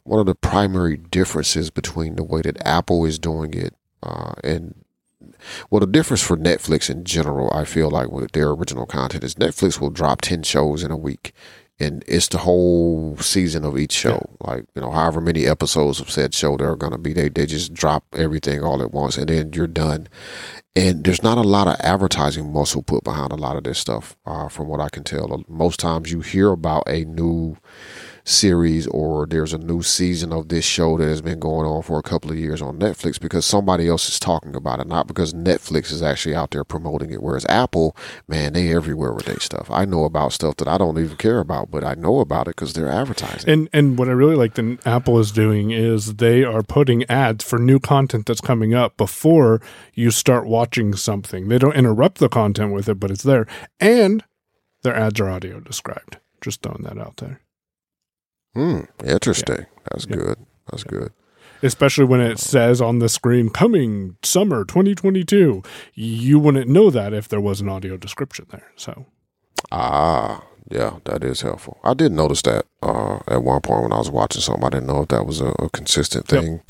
[0.03, 3.73] one of the primary differences between the way that Apple is doing it
[4.03, 4.75] uh, and
[5.69, 9.35] well, the difference for Netflix in general, I feel like with their original content is
[9.35, 11.33] Netflix will drop 10 shows in a week.
[11.77, 14.21] And it's the whole season of each show.
[14.39, 17.27] Like, you know, however many episodes of said show there are going to be, they,
[17.27, 20.07] they just drop everything all at once and then you're done.
[20.73, 24.15] And there's not a lot of advertising muscle put behind a lot of this stuff,
[24.25, 25.43] uh, from what I can tell.
[25.49, 27.57] Most times you hear about a new
[28.25, 31.99] series or there's a new season of this show that has been going on for
[31.99, 35.33] a couple of years on Netflix because somebody else is talking about it, not because
[35.33, 37.21] Netflix is actually out there promoting it.
[37.21, 37.95] Whereas Apple,
[38.27, 39.69] man, they everywhere with their stuff.
[39.69, 42.55] I know about stuff that I don't even care about, but I know about it
[42.55, 43.49] because they're advertising.
[43.49, 47.43] And and what I really like that Apple is doing is they are putting ads
[47.43, 49.61] for new content that's coming up before
[49.93, 51.47] you start watching something.
[51.47, 53.45] They don't interrupt the content with it, but it's there.
[53.79, 54.23] And
[54.81, 56.17] their ads are audio described.
[56.41, 57.41] Just throwing that out there.
[58.55, 59.65] Hmm, interesting.
[59.91, 60.15] That's Yeah.
[60.15, 60.37] good.
[60.71, 61.11] That's good.
[61.61, 65.63] Especially when it says on the screen coming summer 2022.
[65.93, 68.71] You wouldn't know that if there was an audio description there.
[68.75, 69.05] So
[69.71, 71.79] Ah, yeah, that is helpful.
[71.83, 74.63] I did notice that uh, at one point when I was watching something.
[74.63, 76.41] I didn't know if that was a, a consistent Yep.
[76.43, 76.61] thing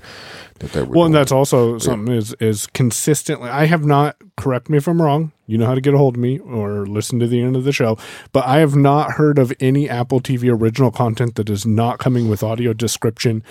[0.60, 0.96] that they were.
[0.96, 3.50] Well, and that's also something is is consistently.
[3.50, 4.16] I have not.
[4.38, 5.32] Correct me if I'm wrong.
[5.48, 7.64] You know how to get a hold of me or listen to the end of
[7.64, 7.98] the show.
[8.32, 12.30] But I have not heard of any Apple TV original content that is not coming
[12.30, 13.44] with audio description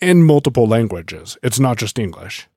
[0.00, 1.38] in multiple languages.
[1.42, 2.48] It's not just English.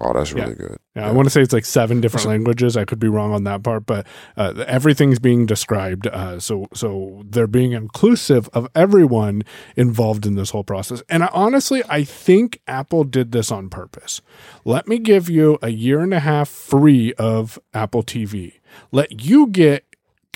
[0.00, 0.44] Oh, that's yeah.
[0.44, 0.78] really good.
[0.94, 2.76] Yeah, I want to say it's like seven different languages.
[2.76, 4.06] I could be wrong on that part, but
[4.36, 6.06] uh, everything's being described.
[6.06, 9.42] Uh, so, so they're being inclusive of everyone
[9.76, 11.02] involved in this whole process.
[11.08, 14.20] And I, honestly, I think Apple did this on purpose.
[14.64, 18.54] Let me give you a year and a half free of Apple TV.
[18.92, 19.84] Let you get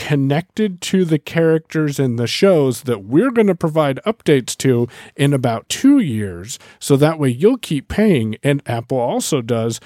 [0.00, 5.34] connected to the characters in the shows that we're going to provide updates to in
[5.34, 6.58] about two years.
[6.78, 8.36] So that way you'll keep paying.
[8.42, 9.78] And Apple also does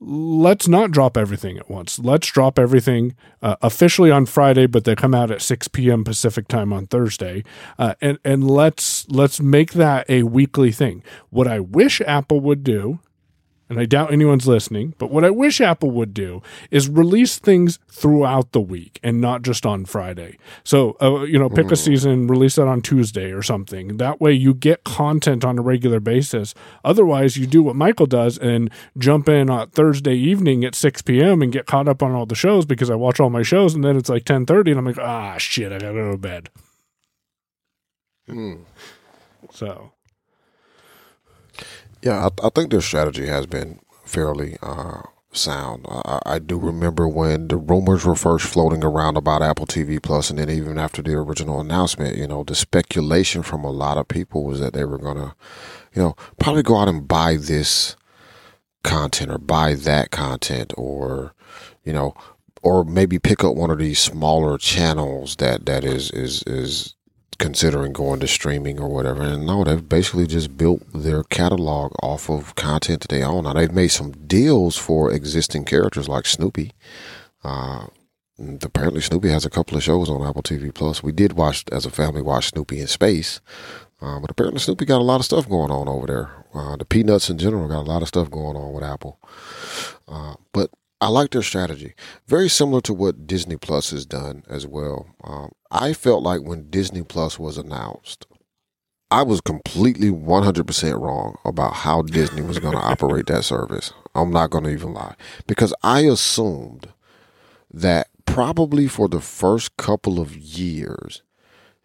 [0.00, 1.98] let's not drop everything at once.
[1.98, 6.02] Let's drop everything uh, officially on Friday, but they come out at 6 p.m.
[6.02, 7.44] Pacific time on Thursday,
[7.78, 11.02] uh, and and let's let's make that a weekly thing.
[11.28, 13.00] What I wish Apple would do.
[13.68, 17.78] And I doubt anyone's listening, but what I wish Apple would do is release things
[17.88, 20.38] throughout the week and not just on Friday.
[20.64, 23.98] So, uh, you know, pick a season, release that on Tuesday or something.
[23.98, 26.54] That way you get content on a regular basis.
[26.82, 31.42] Otherwise, you do what Michael does and jump in on Thursday evening at 6 p.m.
[31.42, 33.84] and get caught up on all the shows because I watch all my shows and
[33.84, 36.48] then it's like 10:30 and I'm like, "Ah, shit, I got to go to bed."
[38.26, 38.54] Hmm.
[39.50, 39.92] So,
[42.02, 45.86] Yeah, I, I think their strategy has been fairly uh, sound.
[45.88, 50.30] I, I do remember when the rumors were first floating around about Apple TV Plus,
[50.30, 54.08] and then even after the original announcement, you know, the speculation from a lot of
[54.08, 55.34] people was that they were gonna,
[55.94, 57.96] you know, probably go out and buy this
[58.84, 61.34] content or buy that content, or
[61.84, 62.14] you know,
[62.62, 66.94] or maybe pick up one of these smaller channels that that is is is
[67.38, 69.22] considering going to streaming or whatever.
[69.22, 73.44] And no, they've basically just built their catalog off of content that they own.
[73.44, 76.72] Now they've made some deals for existing characters like Snoopy.
[77.44, 77.86] Uh,
[78.62, 81.02] apparently Snoopy has a couple of shows on Apple TV Plus.
[81.02, 83.40] We did watch as a family watch Snoopy in space.
[84.00, 86.44] Uh, but apparently Snoopy got a lot of stuff going on over there.
[86.54, 89.18] Uh, the Peanuts in general got a lot of stuff going on with Apple.
[90.06, 90.70] Uh, but
[91.00, 91.94] I like their strategy.
[92.26, 95.06] Very similar to what Disney Plus has done as well.
[95.22, 98.26] Um, I felt like when Disney Plus was announced,
[99.10, 103.92] I was completely 100% wrong about how Disney was going to operate that service.
[104.14, 105.14] I'm not going to even lie.
[105.46, 106.88] Because I assumed
[107.72, 111.22] that probably for the first couple of years,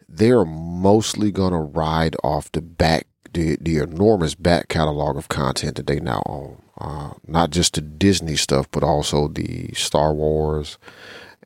[0.09, 5.75] they're mostly going to ride off the back, the, the enormous back catalog of content
[5.75, 6.62] that they now own.
[6.79, 10.77] Uh, not just the Disney stuff, but also the Star Wars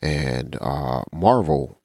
[0.01, 1.81] and uh, Marvel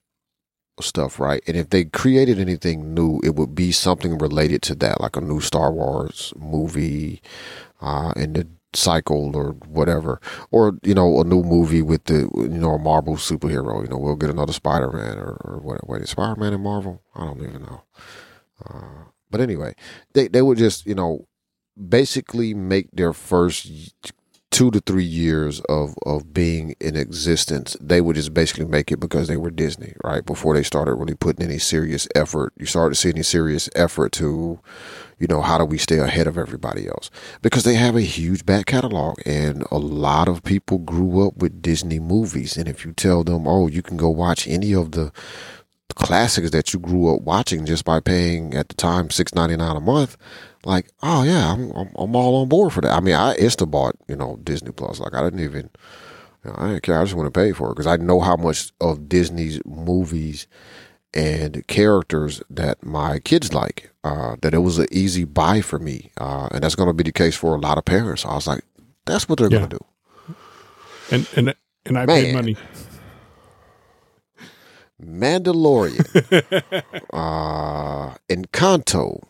[0.79, 1.43] stuff, right?
[1.47, 5.21] And if they created anything new, it would be something related to that, like a
[5.21, 7.21] new Star Wars movie
[7.81, 10.19] uh, in the cycle or whatever,
[10.51, 13.83] or you know, a new movie with the you know a Marvel superhero.
[13.83, 15.87] You know, we'll get another Spider Man or, or what?
[15.87, 17.01] Wait, Spider Man in Marvel?
[17.15, 17.83] I don't even know.
[18.65, 19.75] Uh, but anyway,
[20.13, 21.27] they they would just you know
[21.77, 23.93] basically make their first
[24.53, 28.99] two to three years of of being in existence, they would just basically make it
[28.99, 30.23] because they were Disney, right?
[30.23, 34.11] Before they started really putting any serious effort, you started to see any serious effort
[34.13, 34.59] to,
[35.17, 37.09] you know, how do we stay ahead of everybody else?
[37.41, 41.63] Because they have a huge back catalog, and a lot of people grew up with
[41.63, 45.11] Disney movies, and if you tell them, oh, you can go watch any of the
[45.95, 49.75] classics that you grew up watching just by paying at the time six ninety nine
[49.75, 50.15] a month,
[50.65, 52.91] like, oh yeah, I'm, I'm I'm all on board for that.
[52.95, 54.99] I mean, I insta bought you know Disney Plus.
[54.99, 55.69] Like, I didn't even,
[56.43, 56.99] you know, I didn't care.
[56.99, 60.47] I just want to pay for it because I know how much of Disney's movies
[61.13, 63.89] and characters that my kids like.
[64.05, 67.03] Uh, that it was an easy buy for me, uh, and that's going to be
[67.03, 68.25] the case for a lot of parents.
[68.25, 68.61] I was like,
[69.05, 69.59] that's what they're Yeah.
[69.59, 70.35] going to do.
[71.11, 71.55] and and
[71.85, 72.23] and I Man.
[72.25, 72.57] paid money.
[75.01, 76.05] Mandalorian,
[77.13, 79.23] uh, Encanto,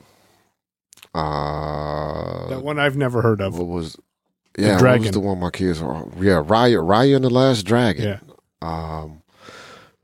[1.14, 3.58] uh, That one I've never heard of.
[3.58, 3.98] what was
[4.58, 8.04] yeah, what was the one my kids are yeah, Raya, Raya and the Last Dragon.
[8.06, 8.20] Yeah.
[8.62, 9.24] Um,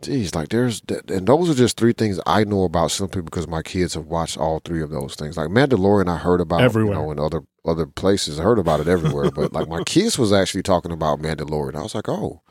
[0.01, 3.61] geez, like there's and those are just three things I know about simply because my
[3.61, 5.37] kids have watched all three of those things.
[5.37, 6.95] Like Mandalorian, I heard about Everywhere.
[6.95, 8.39] you know in other other places.
[8.39, 11.75] I heard about it everywhere, but like my kids was actually talking about Mandalorian.
[11.75, 12.41] I was like, oh.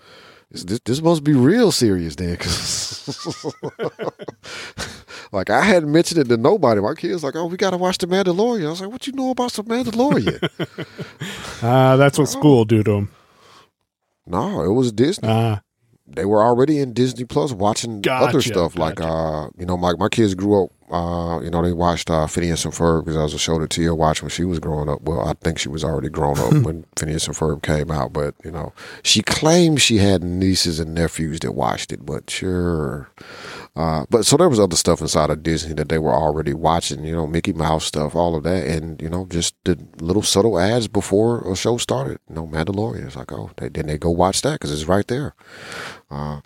[0.51, 3.55] This, this, this must be real serious then, 'cause-
[5.33, 6.81] like I hadn't mentioned it to nobody.
[6.81, 8.67] My kids like, oh, we got to watch the Mandalorian.
[8.67, 10.39] I was like, what you know about some Mandalorian?
[11.63, 13.11] Ah, that's what school do to them.
[14.27, 15.29] no, it was Disney.
[15.29, 15.61] Ah,
[16.11, 19.93] they were already in Disney Plus watching other Gotcha, stuff like uh you know my
[19.95, 23.23] my kids grew up uh you know they watched uh Phineas and Ferb because that
[23.23, 25.03] was a show that Tia watched when she was growing up.
[25.03, 28.35] Well, I think she was already grown up when Phineas and Ferb came out, but
[28.45, 33.11] you know she claimed she had nieces and nephews that watched it, but sure.
[33.79, 37.05] Uh, but so there was other stuff inside of Disney that they were already watching,
[37.05, 40.59] you know, Mickey Mouse stuff, all of that, and you know, just the little subtle
[40.59, 42.19] ads before a show started.
[42.29, 43.07] You know, Mandalorian.
[43.07, 45.37] It's like, oh, they, then they go watch that because it's right there.
[46.11, 46.41] Uh,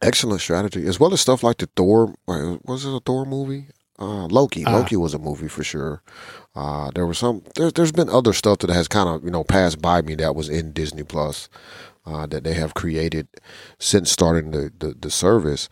[0.00, 2.14] excellent strategy, as well as stuff like the Thor.
[2.26, 3.66] Was it a Thor movie?
[3.98, 4.64] Uh, Loki.
[4.64, 4.74] Ah.
[4.74, 6.02] Loki was a movie for sure.
[6.56, 7.42] Uh, there was some.
[7.56, 10.34] There, there's been other stuff that has kind of you know passed by me that
[10.34, 11.50] was in Disney Plus
[12.06, 13.28] uh, that they have created
[13.78, 15.68] since starting the, the the service.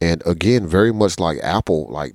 [0.00, 2.12] And again, very much like Apple, like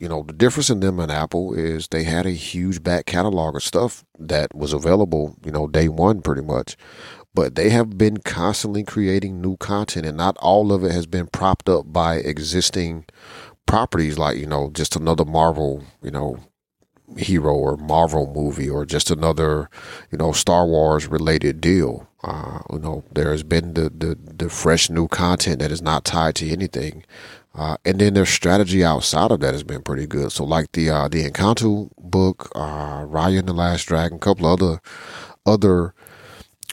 [0.00, 3.54] you know, the difference in them and Apple is they had a huge back catalog
[3.54, 6.76] of stuff that was available, you know, day one pretty much.
[7.34, 11.26] But they have been constantly creating new content, and not all of it has been
[11.28, 13.04] propped up by existing
[13.66, 16.40] properties like, you know, just another Marvel, you know,
[17.16, 19.68] hero or Marvel movie or just another,
[20.10, 22.08] you know, Star Wars related deal.
[22.22, 26.04] Uh, you know, there has been the, the, the fresh new content that is not
[26.04, 27.04] tied to anything.
[27.54, 30.30] Uh, and then their strategy outside of that has been pretty good.
[30.30, 34.46] So like the, uh, the Encanto book, uh, Raya and the Last Dragon, a couple
[34.46, 34.80] other,
[35.46, 35.94] other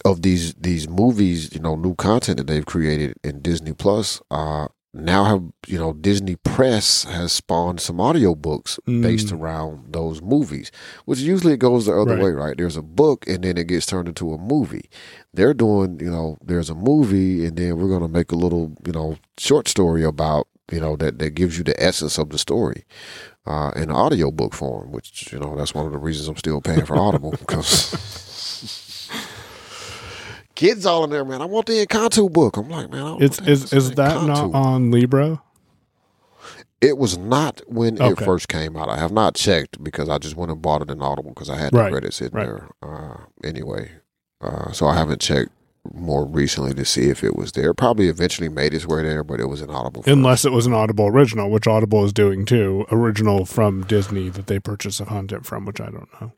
[0.06, 4.68] of these, these movies, you know, new content that they've created in Disney Plus, uh,
[4.98, 10.72] now have you know Disney Press has spawned some audiobooks based around those movies,
[11.06, 12.24] which usually it goes the other Right.
[12.24, 12.58] way, right?
[12.58, 14.90] There's a book and then it gets turned into a movie.
[15.34, 18.92] They're doing, you know, there's a movie and then we're gonna make a little, you
[18.94, 22.84] know, short story about, you know, that that gives you the essence of the story.
[23.46, 26.86] Uh, in audiobook form, which you know that's one of the reasons I'm still paying
[26.86, 27.94] for Audible because
[30.58, 31.42] kids all in there, man.
[31.42, 32.58] I want the Encanto book.
[32.58, 34.52] I'm like, man, I don't It's the is is that Encanto?
[34.52, 35.42] not on Libra?
[36.82, 38.90] It was not when it first came out.
[38.90, 41.58] I have not checked because I just went and bought it in Audible because I
[41.58, 42.46] had the Right, credits in right.
[42.46, 43.92] there uh, anyway.
[44.42, 45.50] Uh, so I haven't checked
[45.94, 47.74] more recently to see if it was there.
[47.74, 50.04] Probably eventually made its way there, but it was in Audible.
[50.04, 50.14] First.
[50.14, 54.46] Unless it was an Audible original, which Audible is doing too, original from Disney that
[54.48, 56.34] they purchase the content from, which I don't know.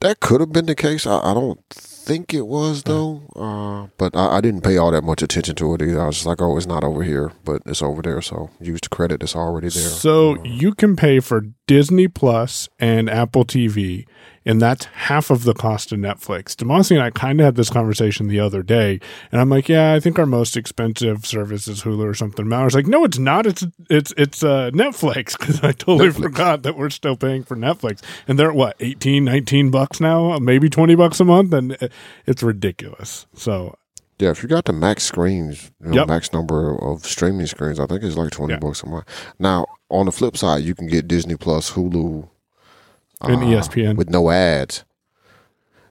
[0.00, 1.06] that could have been the case.
[1.06, 1.60] I, I don't
[2.08, 3.20] think it was though.
[3.36, 6.00] Uh, but I, I didn't pay all that much attention to it either.
[6.00, 8.22] I was just like, oh, it's not over here, but it's over there.
[8.22, 9.88] So use the credit that's already there.
[9.88, 14.06] So Uh, you can pay for Disney Plus and Apple TV,
[14.48, 16.56] and that's half of the cost of Netflix.
[16.56, 18.98] Damashe and I kind of had this conversation the other day,
[19.30, 22.74] and I'm like, "Yeah, I think our most expensive service is Hulu or something." Mallory's
[22.74, 23.46] like, "No, it's not.
[23.46, 26.22] It's it's it's uh, Netflix." Because I totally Netflix.
[26.22, 30.36] forgot that we're still paying for Netflix, and they're at what 18, 19 bucks now,
[30.38, 31.76] maybe twenty bucks a month, and
[32.26, 33.26] it's ridiculous.
[33.34, 33.76] So
[34.18, 36.08] Yeah, if you got the max screens, you know, Yep.
[36.08, 38.58] max number of streaming screens, I think it's like twenty Yeah.
[38.58, 39.04] bucks a month.
[39.38, 42.28] Now, on the flip side, you can get Disney Plus, Hulu,
[43.20, 43.96] And uh, ESPN.
[43.96, 44.84] with no ads.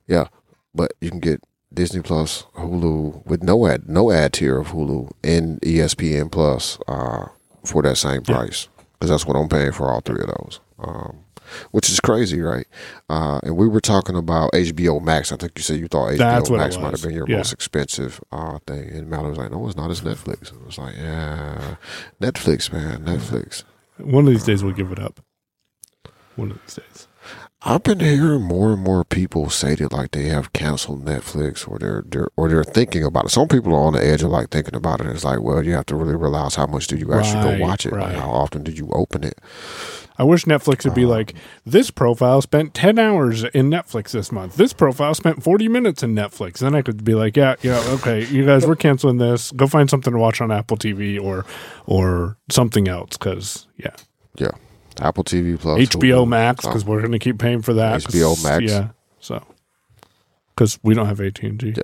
[0.08, 0.28] Yeah,
[0.74, 5.12] but you can get Disney Plus, Hulu with no ad, no ad tier of Hulu
[5.24, 7.26] and ESPN Plus uh,
[7.66, 10.60] for that same price because that's what I'm paying for all three of those.
[10.80, 11.18] Um,
[11.72, 12.68] which is crazy, right?
[13.10, 15.32] Uh, and we were talking about HBO Max.
[15.32, 17.38] I think you said you thought HBO Max might have been your Yeah.
[17.38, 18.90] most expensive uh, thing.
[18.90, 19.90] And Mallory was like, no, it's not.
[19.90, 20.52] It's Netflix.
[20.52, 21.76] And I was like, yeah,
[22.22, 23.64] Netflix, man, Netflix.
[23.98, 25.22] one of these days we'll give it up.
[26.36, 27.07] One of these days.
[27.64, 31.80] I've been hearing more and more people say that like they have canceled Netflix or
[31.80, 33.30] they're, they're or they're thinking about it.
[33.30, 35.08] Some people are on the edge of like thinking about it.
[35.08, 37.64] It's like, well, you have to really realize how much do you actually Right, go
[37.66, 37.94] watch it?
[37.94, 38.14] right.
[38.14, 39.40] Like how often do you open it?
[40.20, 44.32] I wish Netflix would be Um, like, this profile spent 10 hours in Netflix this
[44.32, 44.56] month.
[44.56, 46.58] This profile spent 40 minutes in Netflix.
[46.58, 49.52] Then I could be like, yeah, yeah, okay, you guys, we're canceling this.
[49.52, 51.46] Go find something to watch on Apple TV or
[51.86, 53.96] or something else because, yeah.
[54.40, 54.50] Yeah,
[55.02, 56.28] Apple TV Plus, HBO Hulu.
[56.28, 58.02] Max Oh, because we're going to keep paying for that.
[58.02, 58.72] HBO Max.
[58.72, 58.90] Yeah.
[59.20, 59.44] So,
[60.56, 61.74] because we don't have AT&T.
[61.76, 61.84] Yeah.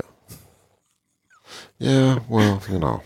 [1.79, 3.01] Yeah, well, you know.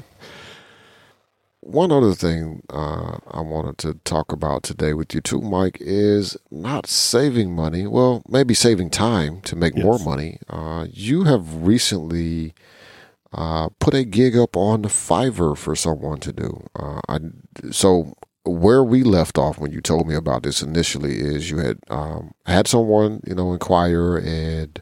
[1.61, 6.37] One other thing uh, I wanted to talk about today with you too, Mike, is
[6.49, 7.85] not saving money.
[7.87, 10.39] Well, maybe saving time to make more money.
[10.47, 12.53] Uh, you have recently
[13.33, 16.65] uh, put a gig up on Fiverr for someone to do.
[16.73, 17.19] Uh, I,
[17.71, 18.13] so
[18.47, 22.33] where we left off when you told me about this initially is you had um,
[22.45, 24.81] had someone you know inquire and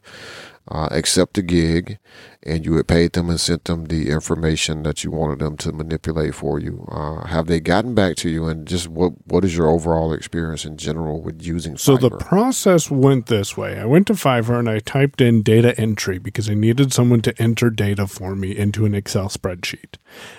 [0.69, 1.99] uh, accept the gig,
[2.45, 5.71] and you had paid them and sent them the information that you wanted them to
[5.71, 6.87] manipulate for you.
[6.91, 10.65] Uh, have they gotten back to you, and just what what is your overall experience
[10.65, 11.77] in general with using?
[11.77, 13.79] So the process went this way.
[13.79, 17.41] I went to Fiverr and I typed in data entry because I needed someone to
[17.41, 19.95] enter data for me into an Excel spreadsheet.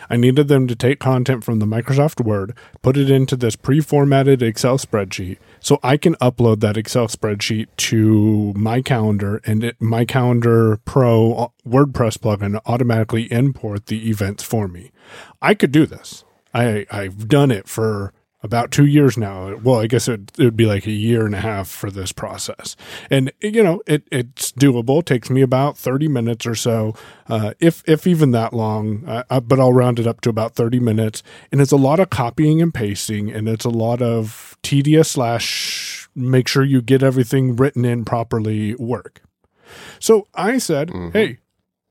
[0.09, 4.43] I needed them to take content from the Microsoft Word, put it into this pre-formatted
[4.43, 10.05] Excel spreadsheet so I can upload that Excel spreadsheet to my calendar and it, my
[10.05, 14.93] calendar pro WordPress plugin automatically import the events for me.
[15.43, 16.25] I could do this.
[16.55, 18.13] I, I've done it for
[18.45, 19.57] about two years now.
[19.57, 22.13] Well, I guess it, it would be like a year and a half for this
[22.13, 22.77] process.
[23.11, 25.01] And, you know, it, it's doable.
[25.01, 26.95] It takes me about 30 minutes or so,
[27.29, 30.55] uh, if, if even that long, uh, uh, but I'll round it up to about
[30.55, 31.25] 30 minutes.
[31.51, 36.09] And it's a lot of copying and pasting, and it's a lot of tedious slash
[36.17, 39.23] make sure you get everything written in properly work.
[40.01, 41.11] So I said, mm-hmm.
[41.11, 41.39] hey,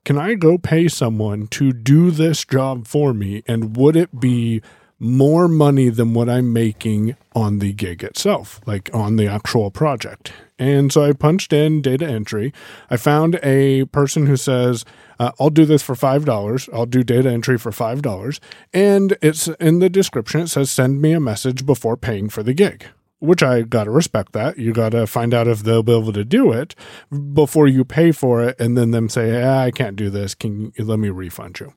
[0.04, 3.44] can I go pay someone to do this job for me?
[3.48, 4.62] And would it be
[5.00, 10.32] more money than what I'm making on the gig itself, like on the actual project?
[10.58, 12.54] And so I punched in data entry.
[12.90, 14.86] I found a person who says,
[15.20, 16.70] uh, I'll do this for $5.
[16.74, 18.40] I'll do data entry for $5.
[18.74, 22.54] And it's in the description, it says, send me a message before paying for the
[22.54, 22.88] gig
[23.20, 24.58] which I got to respect that.
[24.58, 26.76] You got to find out if they'll be able to do it
[27.34, 30.36] before you pay for it and then them say, ah, I can't do this.
[30.36, 31.74] Can you let me refund you?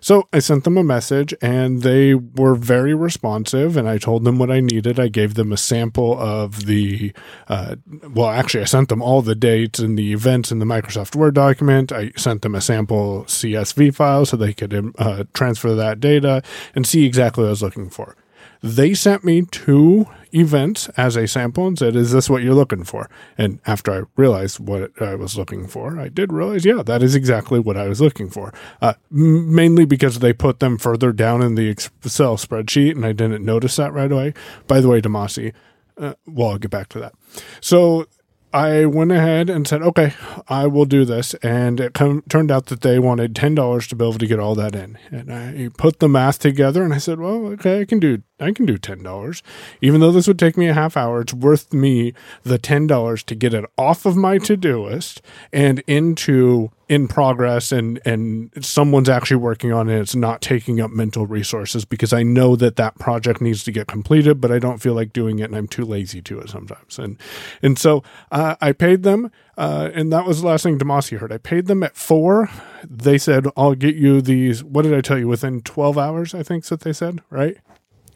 [0.00, 4.38] So I sent them a message and they were very responsive and I told them
[4.38, 4.98] what I needed.
[4.98, 7.12] I gave them a sample of the,
[7.48, 7.76] uh,
[8.10, 11.34] well, actually, I sent them all the dates and the events in the Microsoft Word
[11.34, 11.92] document.
[11.92, 16.42] I sent them a sample CSV file so they could uh, transfer that data
[16.74, 18.16] and see exactly what I was looking for.
[18.62, 22.84] They sent me two events as a sample and said, Is this what you're looking
[22.84, 23.08] for?
[23.36, 27.14] And after I realized what I was looking for, I did realize, yeah, that is
[27.14, 28.52] exactly what I was looking for.
[28.80, 33.44] Uh, mainly because they put them further down in the Excel spreadsheet and I didn't
[33.44, 34.34] notice that right away.
[34.66, 35.52] By the way, Damashe,
[35.96, 37.14] uh, well, I'll get back to that.
[37.60, 38.06] So
[38.52, 40.14] I went ahead and said, okay,
[40.48, 41.34] I will do this.
[41.34, 44.74] And it turned out that they wanted $10 to be able to get all that
[44.74, 44.98] in.
[45.10, 48.52] And I put the math together and I said, well, okay, I can do, I
[48.52, 49.42] can do $10.
[49.82, 53.34] Even though this would take me a half hour, it's worth me the $10 to
[53.34, 55.20] get it off of my to-do list
[55.52, 60.90] and into in progress and and someone's actually working on it it's not taking up
[60.90, 64.78] mental resources because i know that that project needs to get completed but i don't
[64.78, 67.18] feel like doing it and i'm too lazy to it sometimes and
[67.62, 71.32] and so uh, i paid them uh, and that was the last thing Damashe heard.
[71.32, 72.48] I paid them at four.
[72.88, 74.62] They said, I'll get you these.
[74.62, 75.26] What did I tell you?
[75.26, 77.56] Within 12 hours, I think that they said, right?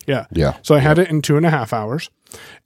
[0.06, 0.26] Yeah.
[0.30, 0.58] Yeah.
[0.62, 2.10] So I had it in two and a half hours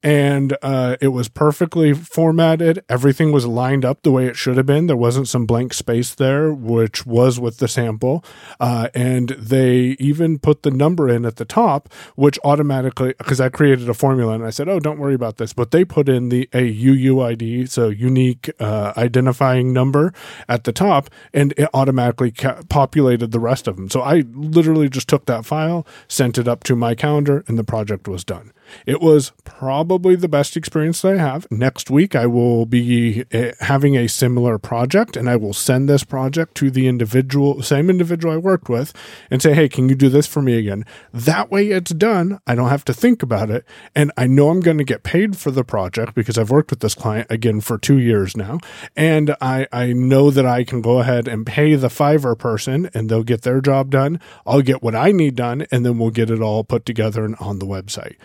[0.03, 2.85] and uh, it was perfectly formatted.
[2.89, 4.87] Everything was lined up the way it should have been.
[4.87, 8.25] There wasn't some blank space there, which was with the sample.
[8.61, 13.49] Uh, and they even put the number in at the top, which automatically, because I
[13.49, 15.53] created a formula and I said, oh, don't worry about this.
[15.53, 20.12] But they put in the a UUID, so unique uh, identifying number
[20.49, 23.91] at the top, and it automatically ca- populated the rest of them.
[23.91, 27.64] So I literally just took that file, sent it up to my calendar, and the
[27.64, 28.53] project was done.
[28.85, 31.47] It was probably the best experience that I have.
[31.51, 36.05] Next week, I will be uh, having a similar project, and I will send this
[36.05, 38.93] project to the individual, same individual I worked with,
[39.31, 42.41] and say, "Hey, can you do this for me again?" That way, it's done.
[42.47, 43.64] I don't have to think about it,
[43.95, 46.81] and I know I'm going to get paid for the project because I've worked with
[46.81, 48.59] this client again for two years now,
[48.97, 53.09] and I I know that I can go ahead and pay the Fiverr person, and
[53.09, 54.21] they'll get their job done.
[54.47, 57.37] I'll get what I need done, and then we'll get it all put together and
[57.37, 58.17] on the website.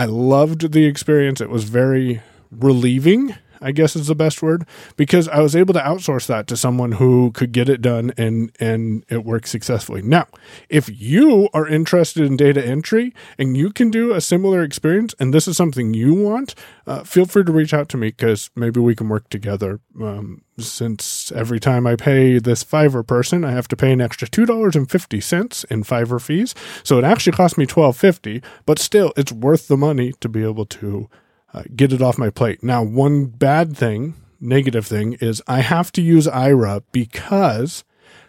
[0.00, 1.42] I loved the experience.
[1.42, 5.80] It was very relieving, I guess is the best word, because I was able to
[5.80, 10.02] outsource that to someone who could get it done and and it worked successfully.
[10.02, 10.26] Now,
[10.68, 15.34] if you are interested in data entry and you can do a similar experience and
[15.34, 16.54] this is something you want,
[16.86, 19.80] uh, feel free to reach out to me because maybe we can work together.
[20.00, 24.28] Um, since every time I pay this Fiverr person, I have to pay an extra
[24.28, 28.42] two dollars and fifty cents in Fiverr fees, so it actually cost me twelve fifty.
[28.66, 31.08] But still, it's worth the money to be able to
[31.52, 32.62] uh, get it off my plate.
[32.62, 37.84] Now, one bad thing, negative thing, is I have to use Aira because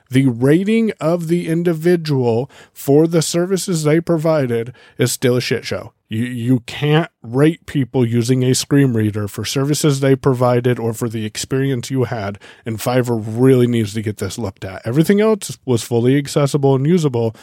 [0.09, 5.93] the rating of the individual for the services they provided is still a shit show.
[6.09, 11.07] You, you can't rate people using a screen reader for services they provided or for
[11.07, 12.37] the experience you had.
[12.65, 14.85] And Fiverr really needs to get this looked at.
[14.85, 17.33] Everything else was fully accessible and usable,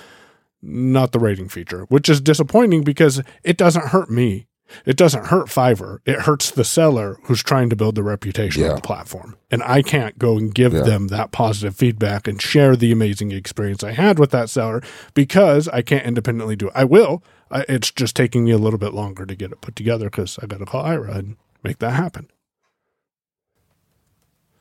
[0.61, 4.47] not the rating feature, which is disappointing because it doesn't hurt me
[4.85, 5.99] It doesn't hurt Fiverr.
[6.05, 8.71] It hurts the seller who's trying to build the reputation Yeah.
[8.71, 9.37] of the platform.
[9.51, 10.83] And I can't go and give Yeah.
[10.83, 14.83] them that positive feedback and share the amazing experience I had with that seller
[15.15, 16.73] because I can't independently do it.
[16.75, 17.23] I will.
[17.51, 20.39] I, it's just taking me a little bit longer to get it put together because
[20.43, 22.29] I got to call Aira and make that happen.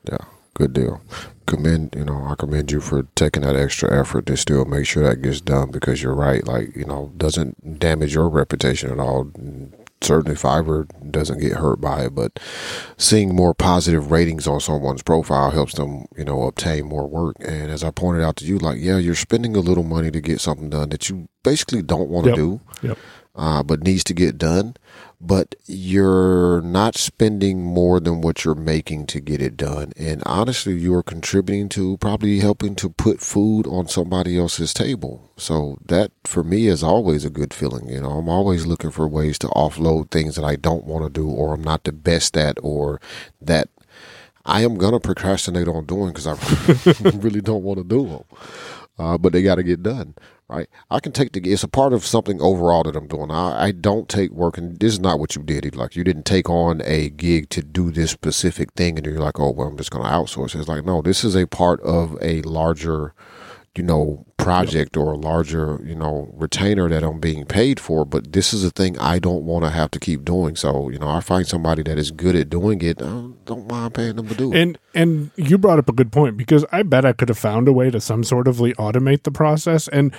[0.10, 0.18] Yeah,
[0.54, 1.02] good deal.
[1.46, 5.04] Commend, you know, I commend you for taking that extra effort to still make sure
[5.04, 6.46] that gets done because you're right.
[6.46, 9.32] Like, you know, doesn't damage your reputation at all.
[10.02, 12.40] Certainly, Fiverr doesn't get hurt by it, but
[12.98, 17.36] seeing more positive ratings on someone's profile helps them, you know, obtain more work.
[17.40, 20.22] And as I pointed out to you, like, yeah, you're spending a little money to
[20.22, 22.38] get something done that you basically don't want to Yep.
[22.38, 22.98] do Yep.
[23.36, 24.76] uh, but needs to get done.
[25.20, 29.92] But you're not spending more than what you're making to get it done.
[29.98, 35.32] And honestly, you are contributing to probably helping to put food on somebody else's table.
[35.36, 37.90] So that for me is always a good feeling.
[37.90, 41.10] You know, I'm always looking for ways to offload things that I don't want to
[41.10, 43.02] do or I'm not the best at or
[43.42, 43.70] that
[44.48, 48.24] I am going to procrastinate on doing because I really don't want to do them.
[48.98, 50.16] Uh, but they got to get done,
[50.50, 50.70] right?
[50.90, 51.42] I can take the.
[51.52, 53.32] It's a part of something overall that I'm doing.
[53.32, 55.76] I, I don't take work, and this is not what you did.
[55.76, 59.40] Like you didn't take on a gig to do this specific thing, and you're like,
[59.40, 60.56] oh well, I'm just going to outsource.
[60.58, 63.14] It's like no, this is a part of a larger,
[63.78, 68.06] you know, project or a larger, you know, retainer that I'm being paid for.
[68.06, 70.56] But this is a thing I don't want to have to keep doing.
[70.56, 73.02] So you know, I find somebody that is good at doing it.
[73.02, 74.60] I don't mind paying them to do it.
[74.60, 77.68] And and you brought up a good point because I bet I could have found
[77.68, 80.14] a way to some sort of automate the process and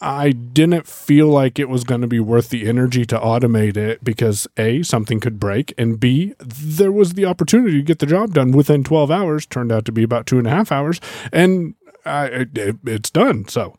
[0.00, 4.04] I didn't feel like it was going to be worth the energy to automate it
[4.04, 8.32] because A, something could break, and B, there was the opportunity to get the job
[8.32, 11.00] done within 12 hours, turned out to be about two and a half hours,
[11.32, 13.48] and I, it, it- it's done.
[13.48, 13.76] So,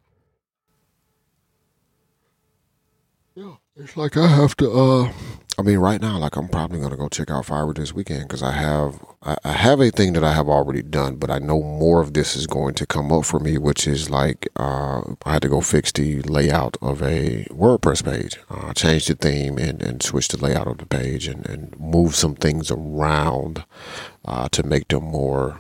[3.35, 4.71] Yeah, It's like I have to.
[4.71, 5.13] uh
[5.57, 8.43] I mean, right now, like I'm probably gonna go check out Fiverr this weekend because
[8.43, 11.61] I have I, I have a thing that I have already done, but I know
[11.61, 15.33] more of this is going to come up for me, which is like uh I
[15.33, 19.81] had to go fix the layout of a WordPress page, uh, change the theme and
[19.81, 23.63] and switch the layout of the page and and move some things around
[24.25, 25.59] uh to make them more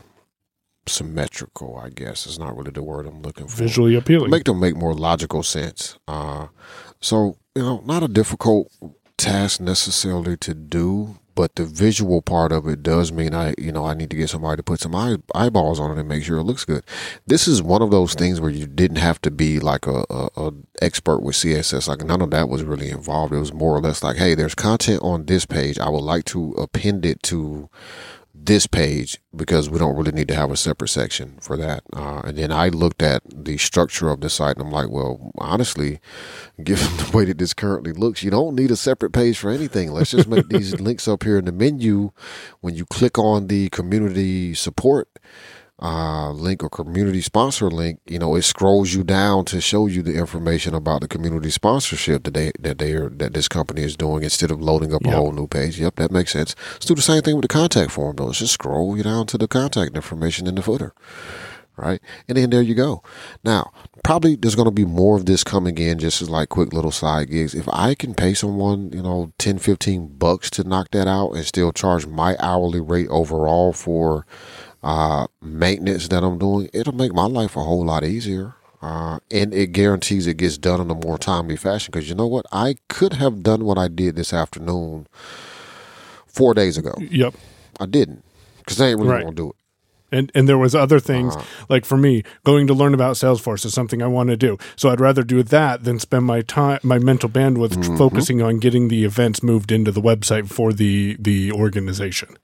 [0.89, 1.77] symmetrical.
[1.77, 4.31] I guess is not really the word I'm looking for visually appealing.
[4.31, 5.97] make them make more logical sense.
[6.07, 6.47] Uh,
[7.01, 8.71] so you know, not a difficult
[9.17, 13.85] task necessarily to do, but the visual part of it does mean I, you know,
[13.85, 16.37] I need to get somebody to put some eye, eyeballs on it and make sure
[16.37, 16.83] it looks good.
[17.27, 20.29] This is one of those things where you didn't have to be like a, a,
[20.35, 20.51] a
[20.81, 21.87] expert with CSS.
[21.87, 23.33] Like none of that was really involved.
[23.33, 25.79] It was more or less like, hey, there's content on this page.
[25.79, 27.69] I would like to append it to
[28.49, 31.83] this page because we don't really need to have a separate section for that.
[31.95, 35.31] Uh, and then I looked at the structure of the site and I'm like, well,
[35.37, 35.99] honestly,
[36.63, 39.91] given the way that this currently looks, you don't need a separate page for anything.
[39.91, 42.09] Let's just make these links up here in the menu.
[42.61, 45.18] When you click on the community support
[45.81, 50.01] uh, link or community sponsor link, you know, it scrolls you down to show you
[50.01, 53.95] the information about the community sponsorship that they that they are that this company is
[53.95, 55.79] doing instead of loading up a whole new page.
[55.79, 56.55] Yep, that makes sense.
[56.73, 58.25] Let's do the same thing with the contact form though.
[58.25, 60.93] Let's just scroll you down to the contact information in the footer.
[61.77, 62.01] Right.
[62.27, 63.01] And then there you go.
[63.41, 63.71] Now,
[64.03, 66.91] probably there's going to be more of this coming in just as like quick little
[66.91, 67.55] side gigs.
[67.55, 71.45] If I can pay someone, you know, 10, 15 bucks to knock that out and
[71.45, 74.25] still charge my hourly rate overall for
[74.83, 78.55] uh, maintenance that I'm doing, it'll make my life a whole lot easier.
[78.81, 81.91] Uh, and it guarantees it gets done in a more timely fashion.
[81.91, 82.45] Because you know what?
[82.51, 85.05] I could have done what I did this afternoon
[86.27, 86.93] four days ago.
[86.99, 87.33] yep.
[87.79, 88.23] I didn't
[88.59, 89.23] because I ain't really Right.
[89.25, 89.55] want to do it.
[90.11, 91.45] And and there was other things Uh-huh.
[91.69, 94.57] like for me going to learn about Salesforce is something I want to do.
[94.75, 97.97] So I'd rather do that than spend my time my mental bandwidth Mm-hmm.
[97.97, 102.37] focusing on getting the events moved into the website for the the organization.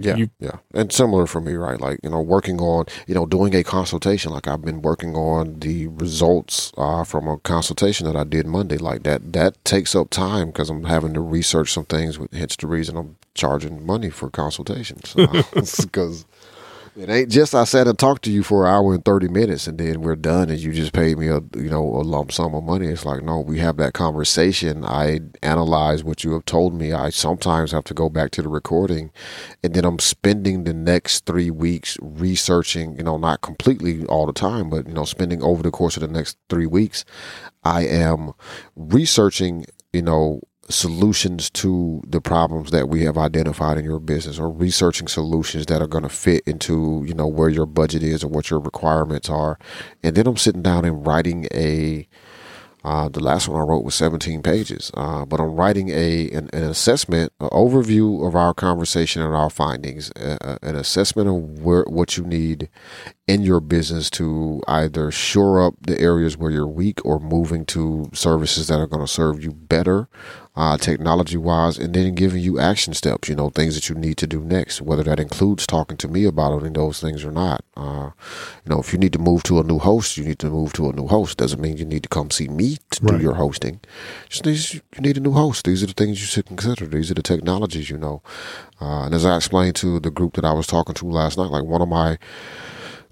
[0.00, 1.80] Yeah, You- yeah, and similar for me, right?
[1.80, 4.32] Like you know, working on you know doing a consultation.
[4.32, 8.78] Like I've been working on the results uh, from a consultation that I did Monday.
[8.78, 12.18] Like that, that takes up time because I'm having to research some things.
[12.32, 15.14] Hence the reason I'm charging money for consultations
[15.82, 16.26] because
[16.98, 19.66] it ain't just I sat and talked to you for an hour and thirty minutes
[19.66, 22.54] and then we're done and you just paid me a you know a lump sum
[22.54, 22.88] of money.
[22.88, 24.84] It's like no, we have that conversation.
[24.84, 26.92] I analyze what you have told me.
[26.92, 29.12] I sometimes have to go back to the recording,
[29.62, 32.96] and then I'm spending the next three weeks researching.
[32.96, 36.00] You know, not completely all the time, but you know, spending over the course of
[36.00, 37.04] the next three weeks,
[37.64, 38.32] I am
[38.74, 39.66] researching.
[39.92, 45.08] You know, solutions to the problems that we have identified in your business or researching
[45.08, 48.50] solutions that are going to fit into you know where your budget is or what
[48.50, 49.58] your requirements are.
[50.02, 52.06] And then i'm sitting down and writing a
[52.84, 56.48] Uh, the last one I wrote was 17 pages, uh, but I'm writing a an,
[56.52, 61.82] an assessment, an overview of our conversation and our findings, uh, an assessment of where
[61.84, 62.70] what you need
[63.26, 68.08] in your business to either shore up the areas where you're weak or moving to
[68.14, 70.08] services that are going to serve you better
[70.58, 74.16] uh, technology wise, and then giving you action steps, you know, things that you need
[74.16, 77.64] to do next, whether that includes talking to me about any those things or not.
[77.76, 78.10] Uh,
[78.64, 80.72] you know, if you need to move to a new host, you need to move
[80.72, 81.38] to a new host.
[81.38, 83.18] Doesn't mean you need to come see me to Right.
[83.18, 83.78] do your hosting.
[84.28, 85.64] Just needs, you need a new host.
[85.64, 86.86] These are the things you should consider.
[86.86, 88.20] These are the technologies, you know.
[88.80, 91.50] Uh, and as I explained to the group that I was talking to last night,
[91.52, 92.18] like one of my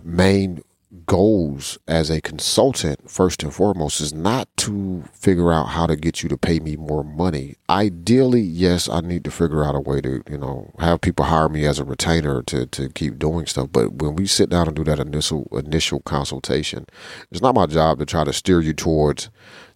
[0.03, 0.63] main
[1.07, 6.23] goals as a consultant first and foremost is not to figure out how to get
[6.23, 7.57] you to pay me more money.
[7.69, 11.49] Ideally yes i need to figure out a way to you know have people hire
[11.49, 13.69] me as a retainer to to keep doing stuff.
[13.73, 16.87] But when we sit down and do that initial initial consultation
[17.31, 19.31] it's not my job to try to steer you towards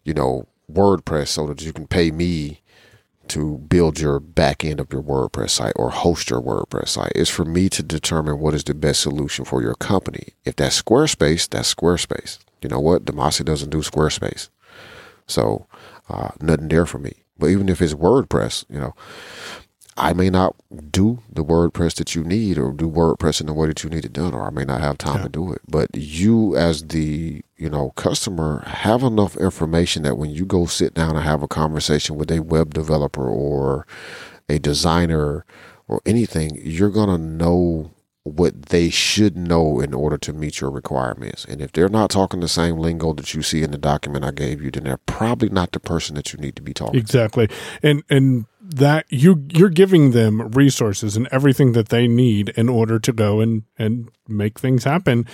[0.04, 2.62] you know wordpress so that you can pay me
[3.30, 7.12] to build your back end of your WordPress site or host your WordPress site.
[7.14, 10.34] It's for me to determine what is the best solution for your company.
[10.44, 12.38] If that's Squarespace, that's Squarespace.
[12.62, 13.04] You know what?
[13.04, 14.48] Damashe doesn't do Squarespace.
[15.26, 15.66] So,
[16.08, 17.12] uh, nothing there for me.
[17.38, 18.94] But even if it's WordPress, you know,
[19.96, 20.56] I may not
[20.90, 24.04] do the WordPress that you need or do WordPress in the way that you need
[24.04, 25.22] it done, or I may not have time Yeah.
[25.24, 25.60] to do it.
[25.68, 30.94] But you, as the you know customer, have enough information that when you go sit
[30.94, 33.86] down and have a conversation with a web developer or
[34.48, 35.44] a designer
[35.86, 37.90] or anything, you're gonna know
[38.24, 41.44] what they should know in order to meet your requirements.
[41.46, 44.30] And if they're not talking the same lingo that you see in the document I
[44.30, 46.94] gave you, then they're probably not the person that you need to be talking.
[46.94, 46.98] to.
[46.98, 47.48] Exactly.
[47.82, 52.98] And and that you you're giving them resources and everything that they need in order
[52.98, 55.26] to go and and make things happen.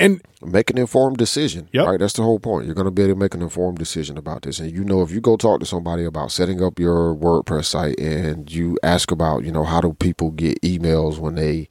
[0.00, 1.68] And make an informed decision.
[1.72, 1.86] Yep.
[1.86, 1.98] Right.
[1.98, 2.66] That's the whole point.
[2.66, 4.60] You're going to be able to make an informed decision about this.
[4.60, 7.98] And you know, if you go talk to somebody about setting up your WordPress site
[7.98, 11.68] and you ask about, you know, how do people get emails when they,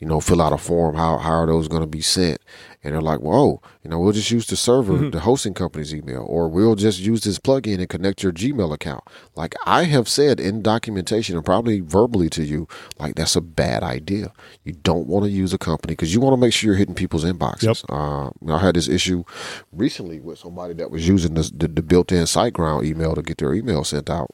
[0.00, 2.40] you know, fill out a form, how, how are those going to be sent?
[2.84, 5.10] And they're like, well, you know, we'll just use the server, Mm-hmm.
[5.10, 9.02] the hosting company's email, or we'll just use this plugin and connect your Gmail account.
[9.34, 12.68] Like I have said in documentation and probably verbally to you,
[12.98, 14.32] like that's a bad idea.
[14.62, 16.94] You don't want to use a company because you want to make sure you're hitting
[16.94, 17.62] people's inboxes.
[17.62, 17.76] Yep.
[17.90, 19.24] Uh, I had this issue
[19.72, 23.54] recently with somebody that was using this, the, the built-in SiteGround email to get their
[23.54, 24.30] email sent out,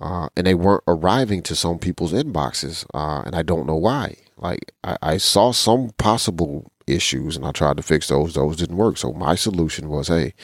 [0.00, 4.16] uh, and they weren't arriving to some people's inboxes, uh, and I don't know why.
[4.36, 8.34] Like I, I saw some possible issues, and I tried to fix those.
[8.34, 8.96] Those didn't work.
[8.98, 10.34] So my solution was, hey.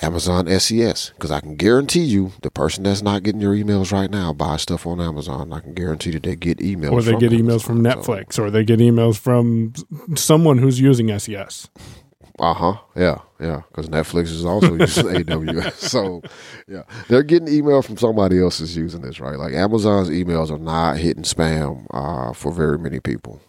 [0.00, 4.08] Amazon SES because I can guarantee you the person that's not getting your emails right
[4.08, 5.52] now buys stuff on Amazon.
[5.52, 8.04] I can guarantee that they get emails or they from get emails from Amazon.
[8.04, 9.72] So- Netflix or they get emails from
[10.14, 11.68] someone who's using SES.
[12.38, 12.76] Uh huh.
[12.94, 13.18] Yeah.
[13.40, 13.62] Yeah.
[13.68, 15.72] Because Netflix is also using AWS.
[15.72, 16.22] So,
[16.68, 19.36] yeah, they're getting email from somebody else is using this, right?
[19.36, 23.40] Like Amazon's emails are not hitting spam uh, for very many people.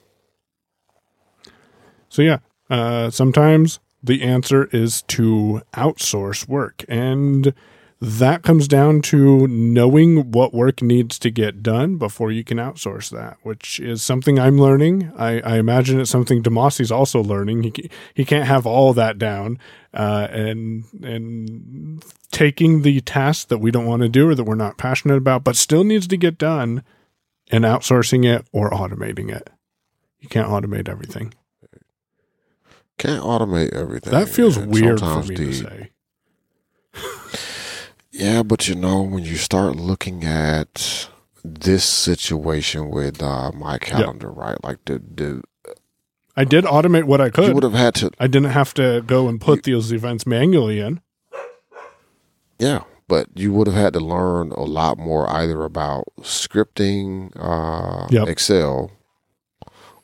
[2.20, 2.40] So yeah,
[2.70, 7.54] uh, sometimes the answer is to outsource work, and
[8.02, 13.10] that comes down to knowing what work needs to get done before you can outsource
[13.12, 15.14] that, which is something I'm learning.
[15.18, 17.64] I, I imagine it's something Damashe's also learning.
[17.64, 19.58] He he can't have all that down,
[19.94, 24.56] uh, and and taking the tasks that we don't want to do or that we're
[24.56, 26.84] not passionate about, but still needs to get done,
[27.50, 29.50] and outsourcing it or automating it.
[30.20, 31.34] You can't automate everything.
[33.00, 34.12] Can't automate everything.
[34.12, 35.90] That feels and weird for me the- to say.
[38.12, 41.08] Yeah, but you know, when you start looking at
[41.44, 44.62] this situation with uh, my calendar, right?
[44.64, 45.42] Like the the
[46.36, 47.48] I did automate what I could.
[47.48, 50.80] you would have had to I didn't have to go and put those events manually
[50.80, 51.00] in.
[52.60, 58.08] Yeah, but you would have had to learn a lot more either about scripting, uh,
[58.10, 58.28] Yep.
[58.28, 58.92] Excel,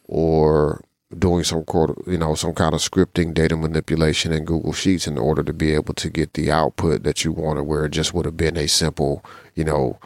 [0.06, 0.82] or
[1.20, 5.18] doing some quarter, you know, some kind of scripting, data manipulation in Google Sheets in
[5.18, 7.64] order to be able to get the output that you wanted.
[7.64, 9.24] Where it just would have been a simple,
[9.56, 10.00] you know,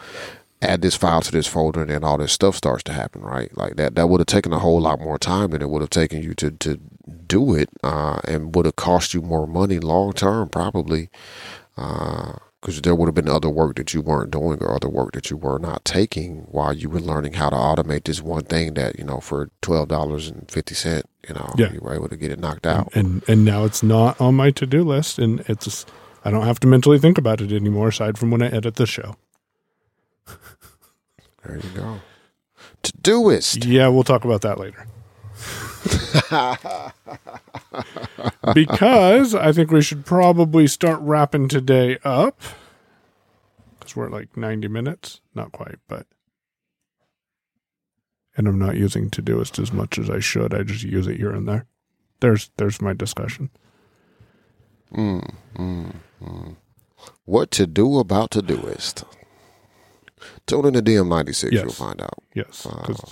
[0.61, 3.55] add this file to this folder, and then all this stuff starts to happen, right?
[3.57, 3.95] Like that.
[3.95, 6.33] That would have taken a whole lot more time than it would have taken you
[6.35, 6.79] to to
[7.27, 11.09] do it, uh, and would have cost you more money long term, probably
[12.61, 15.29] because there would have been other work that you weren't doing or other work that
[15.29, 18.97] you were not taking while you were learning how to automate this one thing that
[18.99, 21.71] you know for twelve dollars and fifty cent, you know, Yeah.
[21.71, 22.89] you were able to get it knocked out.
[22.95, 25.85] And and now it's not on my to do list and it's
[26.25, 28.85] I don't have to mentally think about it anymore aside from when I edit the
[28.85, 29.15] show.
[31.45, 31.99] There you go.
[32.83, 33.65] Todoist.
[33.65, 34.85] Yeah, we'll talk about that later.
[38.53, 42.39] because I think we should probably start wrapping today up.
[43.79, 45.21] Because we're at like 90 minutes.
[45.35, 46.05] Not quite, but.
[48.37, 50.53] And I'm not using Todoist as much as I should.
[50.53, 51.65] I just use it here and there.
[52.21, 53.49] There's there's my discussion.
[54.93, 56.55] Mm, mm, mm.
[57.25, 59.03] What to do about Todoist?
[60.47, 61.51] Tune in to DM96.
[61.51, 61.63] Yes.
[61.63, 62.23] You'll find out.
[62.33, 62.65] Yes.
[62.65, 63.11] 'cause- uh,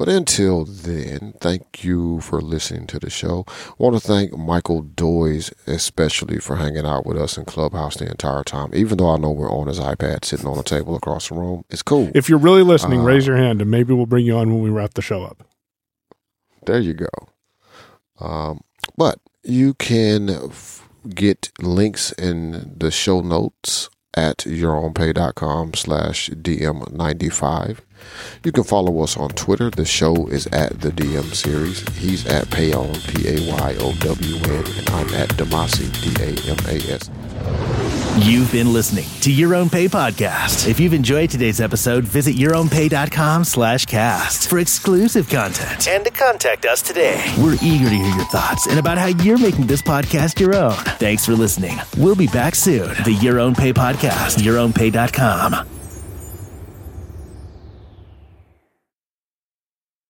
[0.00, 3.44] But until then, thank you for listening to the show.
[3.46, 8.08] I want to thank Michael Doys especially for hanging out with us in Clubhouse the
[8.10, 8.70] entire time.
[8.72, 11.66] Even though I know we're on his iPad sitting on a table across the room,
[11.68, 12.10] it's cool.
[12.14, 14.62] if you're really listening, Uh, raise your hand and maybe we'll bring you on when
[14.62, 15.44] we wrap the show up.
[16.64, 17.08] There you go.
[18.18, 18.62] Um,
[18.96, 27.80] but you can f- get links in the show notes at yourownpay.com slash DM95.
[28.44, 29.70] You can follow us on Twitter.
[29.70, 31.86] The show is at the DM series.
[31.96, 37.10] He's at Payown, P-A-Y-O-W-N, and I'm at Damashe, D-A-M-A-S.
[38.18, 40.68] You've been listening to Your Own Pay Podcast.
[40.68, 46.66] If you've enjoyed today's episode, visit yourownpay.com slash cast for exclusive content and to contact
[46.66, 47.22] us today.
[47.38, 50.72] We're eager to hear your thoughts and about how you're making this podcast your own.
[50.98, 51.78] Thanks for listening.
[51.96, 52.88] We'll be back soon.
[53.04, 55.79] The Your Own Pay Podcast, yourownpay.com.